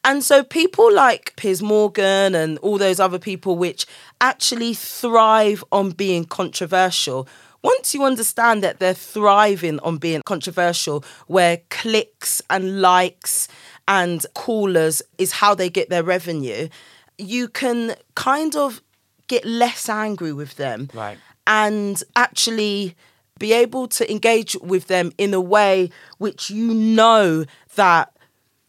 [0.04, 3.86] And so people like Piers Morgan and all those other people which
[4.20, 7.26] actually thrive on being controversial.
[7.62, 13.48] Once you understand that they're thriving on being controversial, where clicks and likes
[13.88, 16.68] and callers is how they get their revenue,
[17.16, 18.82] you can kind of
[19.28, 20.90] get less angry with them.
[20.92, 21.16] Right.
[21.46, 22.94] And actually
[23.38, 28.13] be able to engage with them in a way which you know that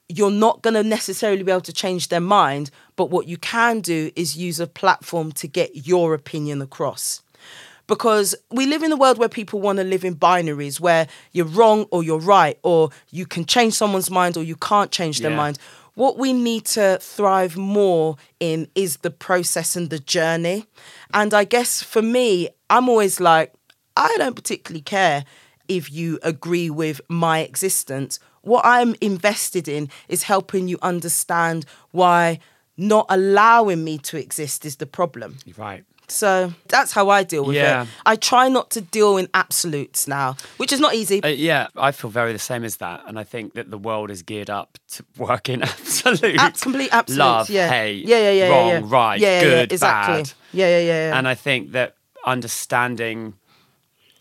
[0.08, 3.82] you're not going to necessarily be able to change their mind, but what you can
[3.82, 7.22] do is use a platform to get your opinion across.
[7.88, 11.46] Because we live in a world where people want to live in binaries where you're
[11.46, 15.32] wrong or you're right, or you can change someone's mind or you can't change their
[15.32, 15.38] Yeah.
[15.38, 15.60] mind.
[15.94, 20.66] What we need to thrive more in is the process and the journey.
[21.14, 23.54] And I guess for me, I'm always like,
[23.96, 25.24] I don't particularly care
[25.68, 28.20] if you agree with my existence.
[28.46, 32.40] What I'm invested in is helping you understand why
[32.78, 35.38] not allowing me to exist is the problem.
[35.58, 35.84] Right.
[36.08, 37.82] So that's how I deal with Yeah.
[37.84, 37.88] it.
[38.06, 41.24] I try not to deal in absolutes now, which is not easy.
[41.24, 44.12] Uh, yeah, I feel very the same as that, and I think that the world
[44.12, 47.18] is geared up to work in absolute, Ab- complete absolutes.
[47.18, 47.70] love, yeah.
[47.70, 48.86] hate, yeah, yeah, yeah, wrong, yeah, yeah.
[48.86, 50.22] right, yeah, yeah, good, yeah, exactly.
[50.22, 50.32] bad.
[50.54, 51.18] Yeah, yeah, yeah, yeah.
[51.18, 53.34] And I think that understanding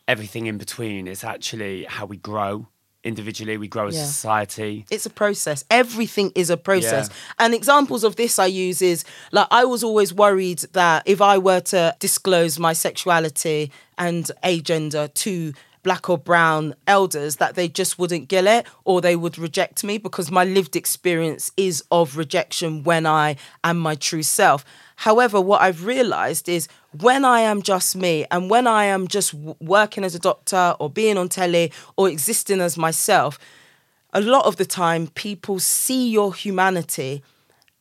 [0.08, 2.66] everything in between is actually how we grow
[3.04, 3.56] individually.
[3.56, 4.02] We grow as Yeah.
[4.02, 4.86] a society.
[4.90, 5.64] it's a process.
[5.70, 7.08] Everything is a process.
[7.10, 7.44] Yeah.
[7.46, 11.38] And examples of this I use is like I was always worried that if I
[11.38, 17.98] were to disclose my sexuality and agender to black or brown elders that they just
[17.98, 22.82] wouldn't get it or they would reject me because my lived experience is of rejection
[22.84, 24.64] when I am my true self.
[24.96, 26.68] However, what I've realized is
[27.00, 30.88] when I am just me and when I am just working as a doctor or
[30.88, 33.38] being on telly or existing as myself,
[34.12, 37.22] a lot of the time people see your humanity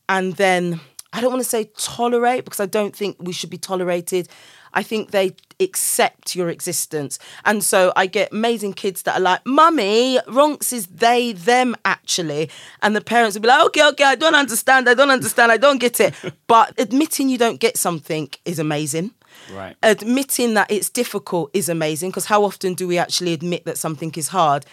[0.10, 0.80] and then
[1.14, 4.28] I don't want to say tolerate because I don't think we should be tolerated.
[4.74, 7.20] I think they accept your existence.
[7.46, 12.50] And so I get amazing kids that are like, Mummy, Ronx is they, them actually.
[12.82, 15.58] And the parents will be like, okay, okay, I don't understand, I don't understand, I
[15.58, 16.14] don't get it.
[16.48, 19.12] but admitting you don't get something is amazing.
[19.52, 19.76] Right.
[19.84, 24.12] Admitting that it's difficult is amazing because how often do we actually admit that something
[24.16, 24.66] is hard?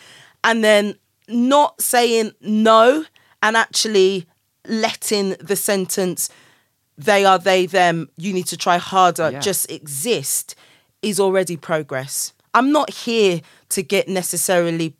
[0.45, 0.97] And then
[1.29, 3.05] not saying no
[3.43, 4.27] and actually
[4.67, 6.29] letting the sentence
[7.05, 9.41] they are they them you need to try harder Yeah.
[9.41, 10.55] just exist
[11.03, 14.95] is already progress i'm not here to get necessarily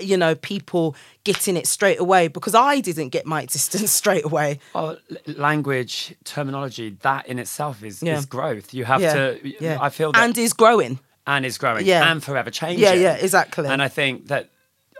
[0.00, 4.58] you know people getting it straight away because i didn't get my existence straight away
[4.74, 8.18] Oh, l- language, terminology, that in itself is, Yeah.
[8.18, 8.72] is growth.
[8.74, 12.10] You have yeah to, yeah I feel that, and is growing and is growing Yeah.
[12.10, 12.82] and forever changing.
[12.84, 13.66] Yeah, yeah, exactly.
[13.68, 14.44] And I think that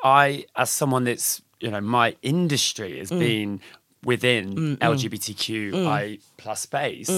[0.04, 2.98] I, as someone that's, you know, my industry Mm.
[2.98, 3.60] has been
[4.04, 4.78] within mm, mm.
[4.78, 6.20] LGBTQI mm.
[6.36, 7.10] plus space,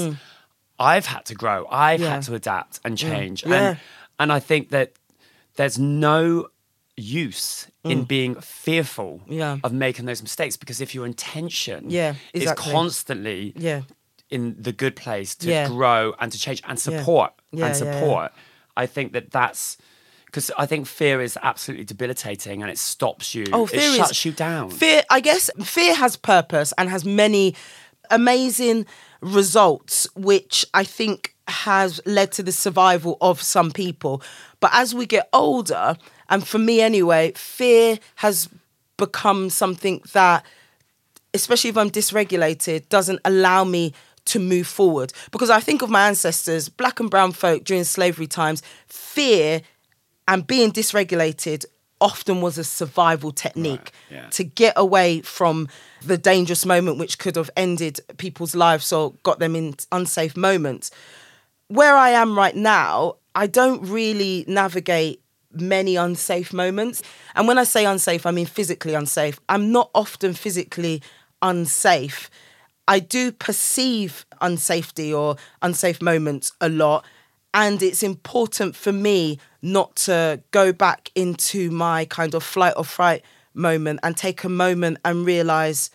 [0.79, 1.67] I've had to grow.
[1.71, 2.15] I've Yeah.
[2.15, 3.45] had to adapt and change.
[3.45, 3.53] Yeah.
[3.71, 3.79] And,
[4.19, 4.93] and I think that
[5.57, 6.49] there's no
[6.97, 9.37] use in being fearful Mm.
[9.39, 9.57] Yeah.
[9.65, 12.67] of making those mistakes because if your intention Yeah, exactly.
[12.71, 13.83] is constantly Yeah.
[14.31, 18.33] in the good place to grow and to change and support and support.
[18.77, 19.77] I think that that's
[20.31, 23.47] because I think fear is absolutely debilitating and it stops you.
[23.53, 24.71] Oh, it fear is- shuts you down.
[24.71, 27.57] Fear, I guess, fear has purpose and has many
[28.11, 28.87] amazing
[29.21, 34.23] results, which I think has led to the survival of some people.
[34.61, 35.97] But as we get older,
[36.29, 38.49] and for me anyway, fear has
[38.97, 40.47] become something that,
[41.35, 43.95] especially if I'm dysregulated, doesn't allow me
[44.27, 45.13] to move forward.
[45.33, 49.63] Because I think of my ancestors, black and brown folk during slavery times, fear
[50.31, 51.67] and being dysregulated
[52.01, 54.29] often was a survival technique Right, yeah.
[54.31, 55.69] to get away from
[56.01, 60.91] the dangerous moment which could have ended people's lives or got them in unsafe moments.
[61.69, 65.21] Where I am right now, I don't really navigate
[65.53, 67.03] many unsafe moments.
[67.35, 69.39] And when I say unsafe, I mean physically unsafe.
[69.49, 71.03] I'm not often physically
[71.43, 72.31] unsafe.
[72.89, 77.05] I do perceive unsafety or unsafe moments a lot.
[77.53, 82.85] And it's important for me not to go back into my kind of flight or
[82.85, 83.23] fright
[83.55, 85.91] moment and take a moment and realize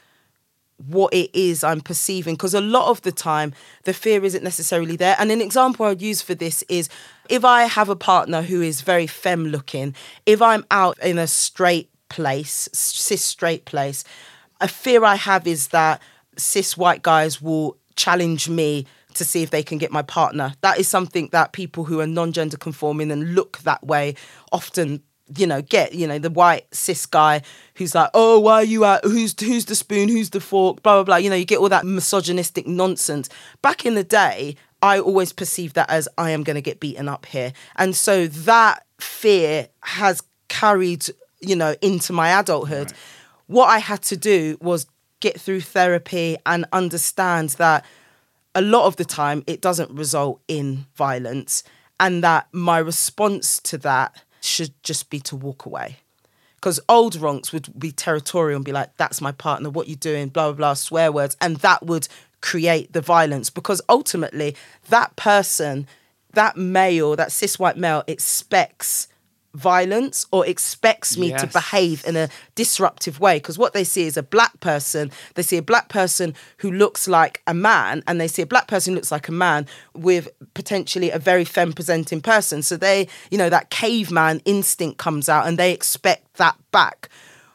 [0.88, 2.36] what it is I'm perceiving.
[2.36, 3.54] Because a lot of the time,
[3.84, 5.16] the fear isn't necessarily there.
[5.20, 6.90] And an example I'd use for this is
[7.30, 9.96] if I have a partner who is very femme looking,
[10.26, 14.04] if I'm out in a straight place, cis straight place,
[14.62, 16.02] a fear I have is that
[16.38, 18.86] cis white guys will challenge me
[19.16, 20.54] to see if they can get my partner.
[20.62, 24.16] That is something that people who are non-gender conforming and look that way
[24.52, 25.02] often
[25.36, 27.42] you know get you know the white cis guy
[27.76, 30.84] who's like oh why are you out who's who's the spoon who's the fork?
[30.84, 31.16] Blah blah blah.
[31.16, 33.30] You know you get all that misogynistic nonsense.
[33.62, 37.10] Back in the day i always perceived that as i am going to get beaten
[37.10, 37.54] up here.
[37.76, 41.08] And so that fear has carried
[41.40, 42.92] you know into my adulthood.
[42.92, 43.00] Right.
[43.48, 44.86] what i had to do was
[45.20, 47.84] get through therapy and understand that
[48.56, 51.64] a lot of the time it doesn't result in violence
[52.00, 55.98] and that my response to that should just be to walk away.
[56.56, 59.70] Because old Ronx would be territorial and be like that's my partner.
[59.70, 60.30] What you doing?
[60.30, 61.38] Blah blah blah swear words.
[61.40, 62.08] And that would
[62.42, 64.56] create the violence because ultimately
[64.90, 65.88] that person
[66.34, 69.08] that male that cis white male expects
[69.56, 71.42] violence or expects me yes.
[71.42, 73.38] to behave in a disruptive way.
[73.38, 75.12] Because what they see is a black person.
[75.36, 78.68] They see a black person who looks like a man and they see a black
[78.68, 82.62] person who looks like a man with potentially a very femme presenting person.
[82.62, 87.10] So they you know that caveman instinct comes out and they expect that back.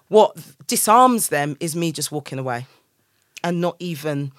[0.08, 0.36] What
[0.66, 2.66] disarms them is me just walking away
[3.44, 4.32] and not even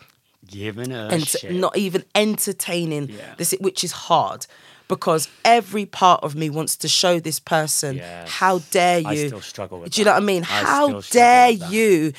[0.47, 3.36] giving a ent- not even entertaining yeah.
[3.38, 4.45] this which is hard
[4.91, 8.29] because every part of me wants to show this person yes.
[8.29, 9.07] how dare you.
[9.07, 10.43] I still struggle with Do you know what I mean?
[10.43, 12.11] I how dare you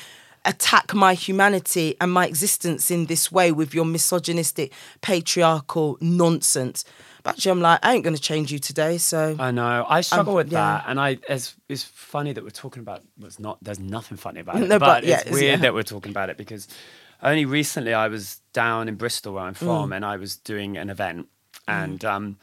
[0.43, 6.83] attack my humanity and my existence in this way with your misogynistic, patriarchal nonsense?
[7.21, 8.97] But actually, I'm like, I ain't going to change you today.
[8.97, 10.59] So I know I struggle with yeah.
[10.59, 13.03] that, and I it's it's funny that we're talking about.
[13.19, 13.59] Well, not.
[13.61, 15.55] There's nothing funny about it, no, but, but yeah, it's, it's weird yeah.
[15.57, 16.67] that we're talking about it because
[17.21, 19.95] only recently I was down in Bristol where I'm from, mm.
[19.95, 21.27] and I was doing an event,
[21.67, 21.83] mm.
[21.83, 22.37] and um,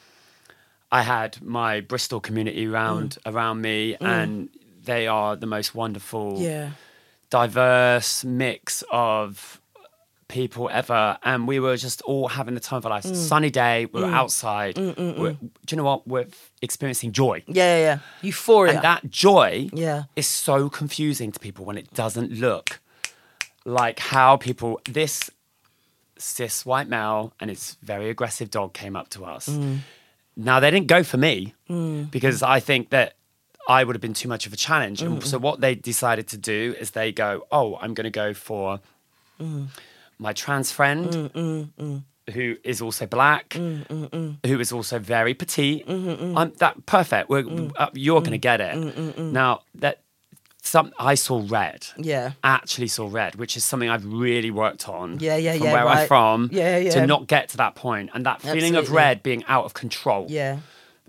[0.93, 3.33] I had my Bristol community around mm.
[3.33, 4.07] around me, mm.
[4.07, 4.49] and
[4.85, 6.71] they are the most wonderful, yeah.
[7.31, 9.61] diverse mix of
[10.29, 11.19] people ever.
[11.23, 13.07] And we were just all having the time of our lives.
[13.07, 13.17] Mm.
[13.17, 14.15] Sunny day, we were mm.
[14.15, 14.77] outside.
[14.77, 16.07] Mm, mm, we're, do you know what?
[16.09, 16.27] We're
[16.63, 17.43] experiencing joy.
[17.47, 17.99] Yeah, yeah, yeah.
[18.23, 18.75] Euphoria.
[18.75, 20.05] And that joy yeah.
[20.17, 22.81] is so confusing to people when it doesn't look
[23.65, 25.31] like how people this
[26.17, 29.49] cis white male and his very aggressive dog came up to us.
[30.37, 32.11] Now they didn't go for me mm.
[32.11, 33.15] because I think that
[33.69, 35.01] I would have been too much of a challenge.
[35.01, 35.23] Mm.
[35.23, 38.81] So what they decided to do is they go, "Oh, I'm going to go for
[39.41, 39.69] mm.
[40.19, 42.03] my trans friend." Mm, mm, mm.
[42.35, 43.55] Who is also black?
[43.55, 45.85] Who is also very petite?
[45.89, 47.29] I'm that perfect.
[47.29, 49.19] We're, uh, you're going to get it.
[49.19, 50.03] Now that
[50.63, 51.87] some I saw red.
[51.97, 52.33] Yeah.
[52.45, 55.19] Actually saw red, which is something I've really worked on.
[55.21, 55.73] Yeah, yeah, from yeah.
[55.73, 55.99] Where right.
[55.99, 56.51] I'm from.
[56.53, 56.91] Yeah, yeah.
[56.93, 58.79] To not get to that point and that feeling Absolutely.
[58.87, 60.27] of red being out of control.
[60.29, 60.59] Yeah.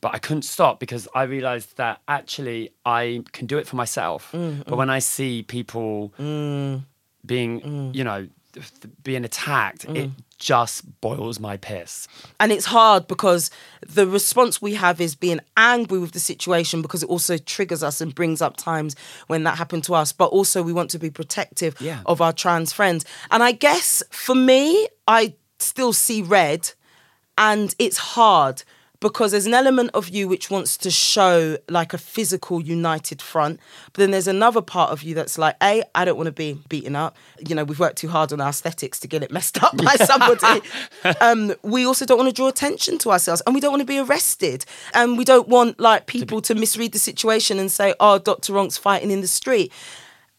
[0.02, 4.32] But I couldn't stop because I realized that actually I can do it for myself.
[4.32, 4.78] Mm, but mm.
[4.78, 6.84] when I see people mm.
[7.24, 7.96] being, mm.
[7.96, 8.28] you know,
[9.04, 10.12] being attacked, it mm.
[10.38, 12.08] just boils my piss.
[12.40, 13.52] And it's hard because
[13.88, 18.02] the response we have is being angry with the situation because it also triggers us
[18.02, 18.96] and brings up times
[19.28, 20.12] when that happened to us.
[20.12, 22.02] But also, we want to be protective yeah.
[22.06, 23.06] of our trans friends.
[23.30, 26.72] And I guess for me, I still see red
[27.38, 28.64] and it's hard
[29.02, 33.60] because there's an element of you which wants to show like a physical united front
[33.88, 36.58] but then there's another part of you that's like a i don't want to be
[36.70, 37.18] beaten up.
[37.46, 39.96] You know we've worked too hard on our aesthetics to get it messed up by
[39.96, 40.62] somebody.
[41.20, 43.86] Um, we also don't want to draw attention to ourselves and we don't want to
[43.86, 47.72] be arrested and we don't want like people to, be- to misread the situation and
[47.72, 49.72] say oh dr Ronx's fighting in the street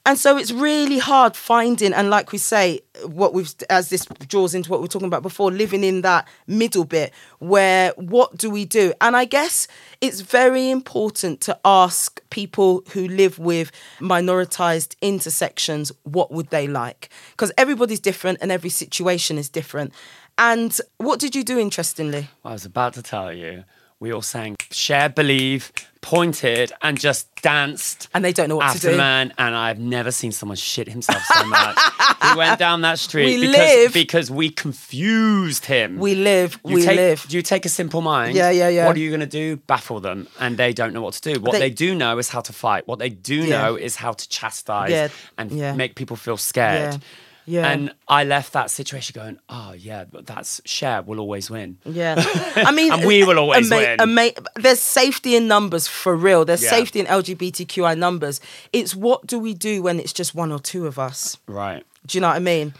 [0.05, 4.55] and so it's really hard finding, and like we say, what we've as this draws
[4.55, 8.51] into what we are talking about before, living in that middle bit where what do
[8.51, 8.93] we do?
[9.01, 9.69] And I guess
[10.01, 17.09] it's very important to ask people who live with minoritized intersections what would they like?
[17.31, 19.93] Because everybody's different and every situation is different.
[20.39, 22.29] And what did you do interestingly?
[22.43, 23.65] Well, I was about to tell you
[24.03, 28.09] we all sang Cher Believe, pointed, and just danced.
[28.13, 28.97] And they don't know what after to do.
[28.97, 31.79] man, and I've never seen someone shit himself so much.
[32.21, 33.93] he went down that street we because, live.
[33.93, 35.99] because we confused him.
[35.99, 36.59] We live.
[36.65, 37.27] You we take, live.
[37.31, 38.35] You take a simple mind.
[38.35, 38.87] Yeah, yeah, yeah.
[38.89, 39.57] What are you going to do?
[39.57, 41.41] Baffle them, and they don't know what to do.
[41.41, 42.89] What they, they do know is how to fight.
[42.89, 43.63] What they do Yeah.
[43.63, 45.75] know is how to chastise Yeah, and yeah.
[45.77, 46.95] make people feel scared.
[46.95, 46.99] Yeah.
[47.45, 47.69] Yeah.
[47.71, 51.79] And I left that situation going, oh yeah, but that's share will always win.
[51.85, 52.15] Yeah,
[52.57, 54.01] I mean, And we will always win.
[54.01, 56.45] ama- there's safety in numbers for real.
[56.45, 56.71] There's Yeah.
[56.71, 58.41] safety in LGBTQI numbers.
[58.73, 61.37] It's what do we do when it's just one or two of us?
[61.49, 61.85] Right.
[62.07, 62.75] Do you know what I mean?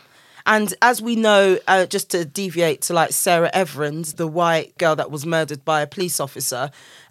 [0.47, 4.97] And as we know, uh, just to deviate to like Sarah Everard, the white girl
[4.97, 6.71] that was murdered by a police officer,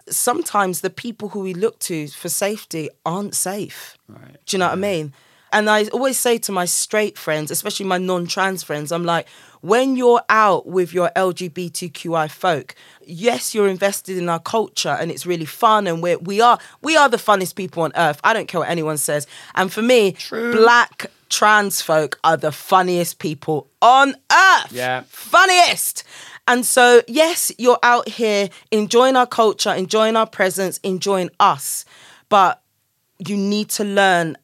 [0.09, 3.97] sometimes the people who we look to for safety aren't safe.
[4.07, 4.35] Right.
[4.45, 5.13] Do you know what I mean?
[5.53, 9.27] And I always say to my straight friends, especially my non trans friends, I'm like,
[9.61, 12.73] when you're out with your LGBTQI folk,
[13.05, 16.97] yes, you're invested in our culture and it's really fun and we're, we are we
[16.97, 18.19] are the funnest people on earth.
[18.23, 19.27] I don't care what anyone says.
[19.55, 20.51] And for me, True.
[20.53, 24.71] black trans folk are the funniest people on earth.
[24.71, 25.03] Yeah.
[25.07, 26.03] Funniest.
[26.47, 31.85] And so, yes, you're out here enjoying our culture, enjoying our presence, enjoying us.
[32.29, 32.61] But
[33.19, 34.37] you need to learn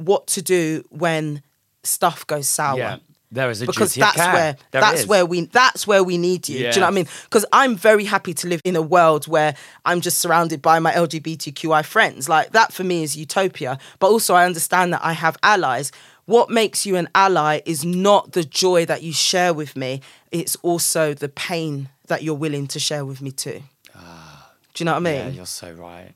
[0.00, 1.42] what to do when
[1.82, 2.96] stuff goes sour Yeah.
[3.32, 5.06] There is a because that's where There that's is.
[5.06, 6.58] where we that's where we need you.
[6.58, 7.06] Do you know what I mean?
[7.24, 10.90] Because I'm very happy to live in a world where I'm just surrounded by my
[10.92, 12.28] LGBTQI friends.
[12.28, 13.78] Like that for me is utopia.
[14.00, 15.92] But also I understand that I have allies.
[16.26, 20.00] What makes you an ally is not the joy that you share with me.
[20.32, 23.62] It's also the pain that you're willing to share with me too.
[23.94, 24.50] Ah.
[24.74, 25.14] Do you know what I mean?
[25.26, 26.14] Yeah, you're so right.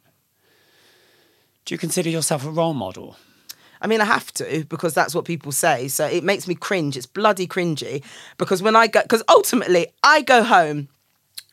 [1.64, 3.16] Do you consider yourself a role model?
[3.80, 5.88] I mean, I have to because that's what people say.
[5.88, 6.96] So it makes me cringe.
[6.96, 8.02] It's bloody cringy
[8.38, 10.88] because when I go, because ultimately I go home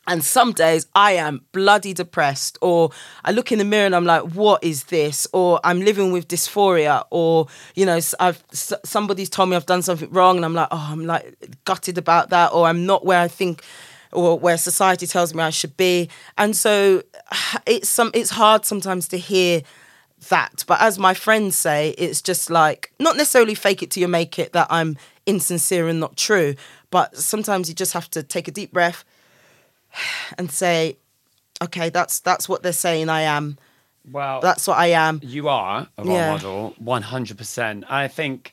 [0.06, 2.90] and some days I am bloody depressed, or
[3.24, 5.28] I look in the mirror and I'm like, what is this?
[5.32, 7.46] Or I'm living with dysphoria, or,
[7.76, 11.06] you know, I've, somebody's told me I've done something wrong and I'm like, oh, I'm
[11.06, 13.62] like gutted about that, or I'm not where I think
[14.10, 16.08] or where society tells me I should be.
[16.36, 17.02] And so
[17.66, 19.62] it's some it's hard sometimes to hear
[20.28, 20.64] that.
[20.66, 24.38] But as my friends say, it's just like not necessarily fake it till you make
[24.38, 24.96] it that I'm
[25.26, 26.54] insincere and not true.
[26.90, 29.04] But sometimes you just have to take a deep breath
[30.38, 30.96] and say,
[31.62, 33.58] okay, that's that's what they're saying I am.
[34.10, 35.20] Well, That's what I am.
[35.22, 36.32] you are a role Yeah.
[36.32, 37.84] model, 100%.
[37.88, 38.52] I think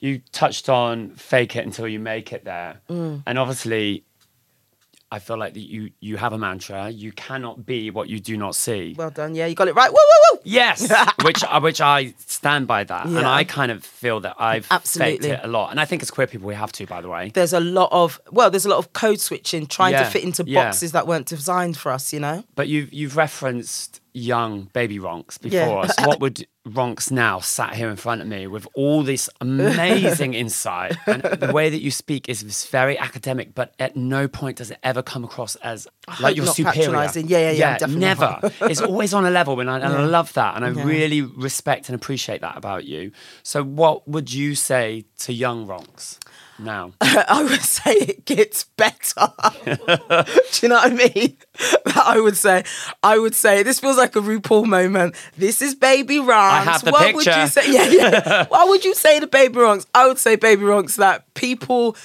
[0.00, 2.80] you touched on fake it until you make it there.
[2.90, 3.22] Mm.
[3.26, 4.04] And obviously,
[5.12, 6.88] I feel like that you, you have a mantra.
[6.88, 8.94] You cannot be what you do not see.
[8.96, 9.34] Well done.
[9.34, 9.90] Yeah, you got it right.
[9.90, 10.40] Woo woo woo.
[10.44, 10.90] Yes,
[11.24, 15.28] which uh, which I stand by that, and I kind of feel that I've Absolutely.
[15.30, 17.08] faked it a lot, and I think as queer people we have to, by the
[17.08, 17.30] way.
[17.32, 20.24] There's a lot of well, there's a lot of code switching, trying Yeah, to fit
[20.24, 20.64] into yeah.
[20.64, 22.12] boxes that weren't designed for us.
[22.12, 22.44] You know.
[22.54, 25.64] But you've you've referenced young baby Ronx Yeah.
[25.64, 26.06] before.
[26.06, 30.96] what would Ronx now sat here in front of me with all this amazing insight
[31.06, 34.78] and the way that you speak is very academic, but at no point does it
[34.82, 35.88] ever come across as
[36.20, 36.72] like you're superior.
[36.82, 37.26] patronising.
[37.28, 38.38] Yeah, yeah, yeah, never.
[38.62, 40.84] it's always on a level, and I, and I love that, and I Yeah.
[40.84, 43.10] really respect and appreciate that about you.
[43.42, 46.20] So, what would you say to young Ronx
[46.62, 46.92] now?
[47.00, 49.28] I would say it gets better.
[49.64, 49.72] Do
[50.62, 51.36] you know what I mean?
[52.04, 52.64] I would say,
[53.02, 55.14] I would say, this feels like a RuPaul moment.
[55.36, 56.64] This is Baby Ronx.
[56.64, 57.40] have the what would picture.
[57.40, 57.72] you say?
[57.72, 58.46] Yeah, yeah.
[58.48, 59.86] what would you say to Baby Ronx?
[59.94, 61.96] I would say Baby Ronx that people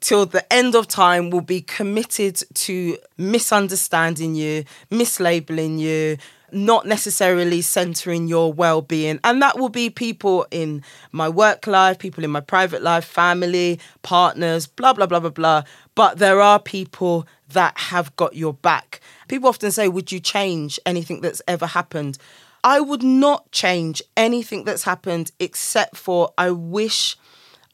[0.00, 6.16] till the end of time will be committed to misunderstanding you, mislabeling you,
[6.52, 9.20] not necessarily centering your well-being.
[9.24, 10.82] And that will be people in
[11.12, 15.62] my work life people in my private life family partners blah blah blah blah blah.
[15.94, 19.00] But there are people that have got your back.
[19.28, 22.18] People often say would you change anything that's ever happened?
[22.64, 27.16] I would not change anything that's happened except for i wish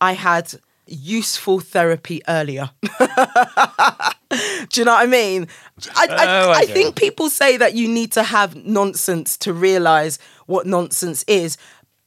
[0.00, 0.52] i had
[0.86, 2.70] useful therapy earlier
[4.68, 5.48] do you know what I mean?
[5.96, 9.52] I, I, Oh, I I think people say that you need to have nonsense to
[9.52, 11.56] realize what nonsense is,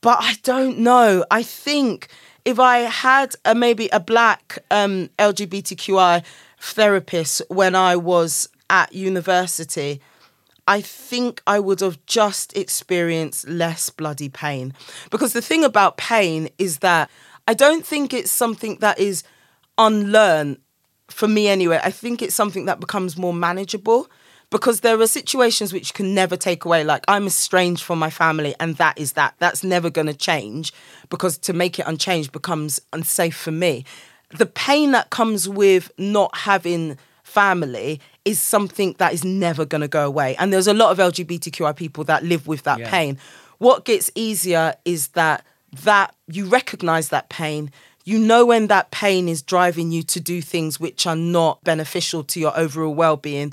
[0.01, 1.25] but I don't know.
[1.31, 2.07] I think
[2.45, 6.23] if I had a, maybe a black um, LGBTQI
[6.59, 10.01] therapist when I was at university,
[10.67, 14.73] I think I would have just experienced less bloody pain.
[15.11, 17.09] Because the thing about pain is that
[17.47, 19.23] I don't think it's something that is
[19.77, 20.57] unlearned
[21.09, 21.79] for me anyway.
[21.83, 24.09] I think it's something that becomes more manageable
[24.49, 26.83] because there are situations which you can never take away.
[26.83, 29.35] Like I'm estranged from my family, and that is that.
[29.39, 30.73] That's never going to change
[31.09, 33.85] because to make it unchanged becomes unsafe for me.
[34.37, 39.87] The pain that comes with not having family is something that is never going to
[39.87, 40.35] go away.
[40.37, 42.89] And there's a lot of LGBTQI people that live with that Yeah.
[42.89, 43.17] pain.
[43.57, 45.45] What gets easier is that
[45.83, 47.71] that you recognize that pain.
[48.07, 52.23] You know when that pain is driving you to do things which are not beneficial
[52.25, 53.51] to your overall well-being.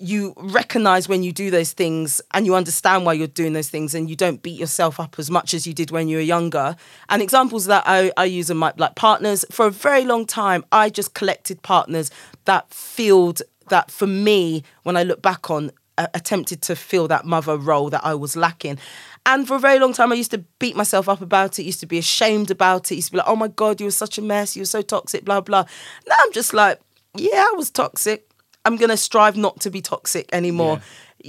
[0.00, 3.94] You recognize when you do those things and you understand why you're doing those things
[3.94, 6.74] and you don't beat yourself up as much as you did when you were younger.
[7.08, 9.44] And examples that I, I use in my like partners.
[9.52, 12.10] For a very long time, I just collected partners
[12.44, 17.56] that filled that for me, when I look back on, attempted to fill that mother
[17.56, 18.78] role that I was lacking.
[19.26, 21.80] And for a very long time, I used to beat myself up about it, used
[21.80, 24.18] to be ashamed about it, used to be like, oh my God, you were such
[24.18, 25.64] a mess, you were so toxic, blah, blah.
[26.08, 26.80] Now I'm just like,
[27.16, 28.30] yeah, I was toxic.
[28.64, 30.80] I'm going to strive not to be toxic anymore.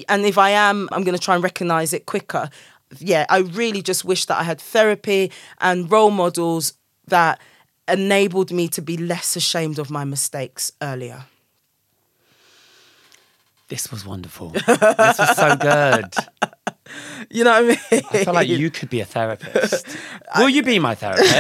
[0.08, 2.52] And if I am, I'm going to try and recognize it quicker.
[3.00, 6.74] Yeah, I really just wish that I had therapy and role models
[7.08, 7.42] that
[7.88, 11.26] enabled me to be less ashamed of my mistakes earlier.
[13.70, 14.50] This was wonderful.
[14.50, 16.14] this was so good.
[17.30, 18.04] You know what I mean?
[18.12, 19.86] I feel like you could be a therapist.
[20.38, 21.34] Will you be my therapist?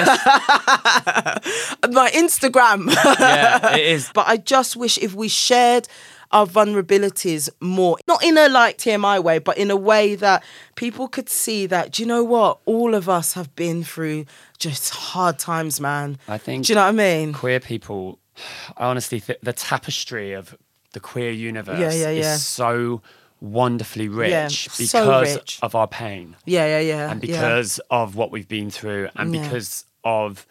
[1.91, 2.93] my Instagram.
[3.19, 4.09] yeah, it is.
[4.13, 5.87] But I just wish if we shared
[6.31, 10.43] our vulnerabilities more, not in a like TMI way, but in a way that
[10.75, 12.59] people could see that, do you know what?
[12.65, 14.25] All of us have been through
[14.57, 16.17] just hard times, man.
[16.27, 16.65] I think.
[16.65, 17.33] Do you know what I mean?
[17.33, 18.19] Queer people,
[18.77, 20.57] I honestly think the tapestry of
[20.93, 22.33] the queer universe Yeah, yeah, yeah.
[22.35, 23.01] is so
[23.41, 25.59] wonderfully rich Yeah, because so rich.
[25.61, 26.35] of our pain.
[26.45, 27.11] Yeah, yeah, yeah.
[27.11, 27.35] and yeah.
[27.35, 29.41] because of what we've been through and Yeah.
[29.43, 30.45] because of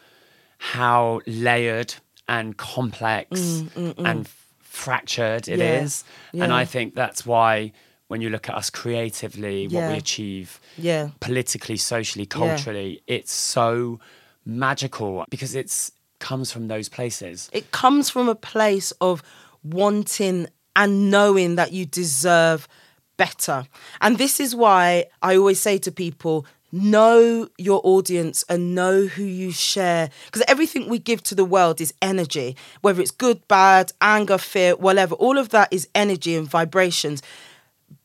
[0.59, 1.95] how layered
[2.29, 6.45] and complex and f- fractured it is, Mm, Yeah.
[6.45, 7.73] and i think that's why
[8.09, 11.11] when you look at us creatively what we achieve Yeah.
[11.21, 13.99] politically socially culturally it's so
[14.45, 19.23] magical because it's comes from those places it comes from a place of
[19.63, 22.69] wanting and knowing that you deserve
[23.17, 23.67] better.
[24.01, 29.23] And this is why I always say to people, know your audience and know who
[29.23, 33.93] you share because everything we give to the world is energy whether it's good bad
[34.03, 37.23] anger fear whatever all of that is energy and vibrations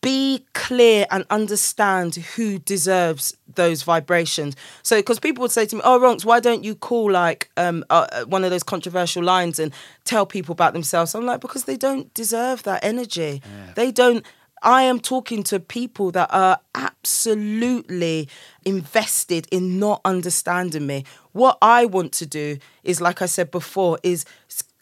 [0.02, 4.56] be clear and understand who deserves those vibrations.
[4.82, 7.84] So, because people would say to me, "Oh, Ronx, why don't you call like um
[7.90, 9.72] uh, uh, one of those controversial lines and
[10.06, 13.42] tell people about themselves?" I'm like, because they don't deserve that energy.
[13.76, 14.26] They don't.
[14.64, 18.30] I am talking to people that are absolutely
[18.64, 21.04] invested in not understanding me.
[21.32, 24.24] What I want to do is, like I said before, is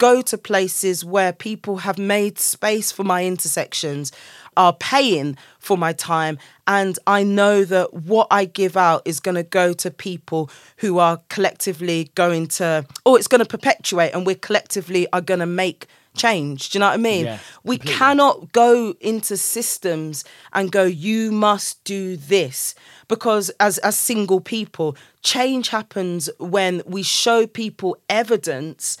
[0.00, 4.10] go to places where people have made space for my intersections,
[4.56, 9.34] are paying for my time, and I know that what I give out is going
[9.36, 14.26] to go to people who are collectively going to, or it's going to perpetuate, and
[14.26, 15.86] we collectively are going to make
[16.16, 16.70] change.
[16.70, 17.24] Do you know what I mean?
[17.26, 17.98] Yeah, we completely.
[17.98, 22.74] cannot go into systems and go, you must do this.
[23.06, 28.98] Because as, as single people, change happens when we show people evidence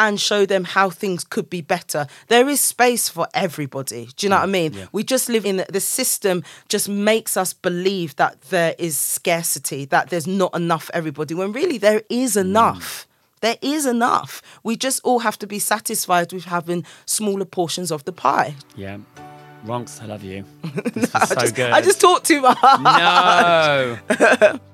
[0.00, 2.06] and show them how things could be better.
[2.28, 4.08] There is space for everybody.
[4.16, 4.88] Do you know what I mm, mean?
[4.92, 10.08] We just live in the system just makes us believe that there is scarcity, that
[10.08, 12.40] there's not enough for everybody, when really there is mm.
[12.40, 13.06] enough.
[13.42, 14.42] There is enough.
[14.62, 18.54] We just all have to be satisfied with having smaller portions of the pie.
[18.74, 18.98] yeah
[19.62, 20.42] Ronx i love you
[20.94, 22.56] this was so just, good I just talk too much.
[22.80, 23.98] no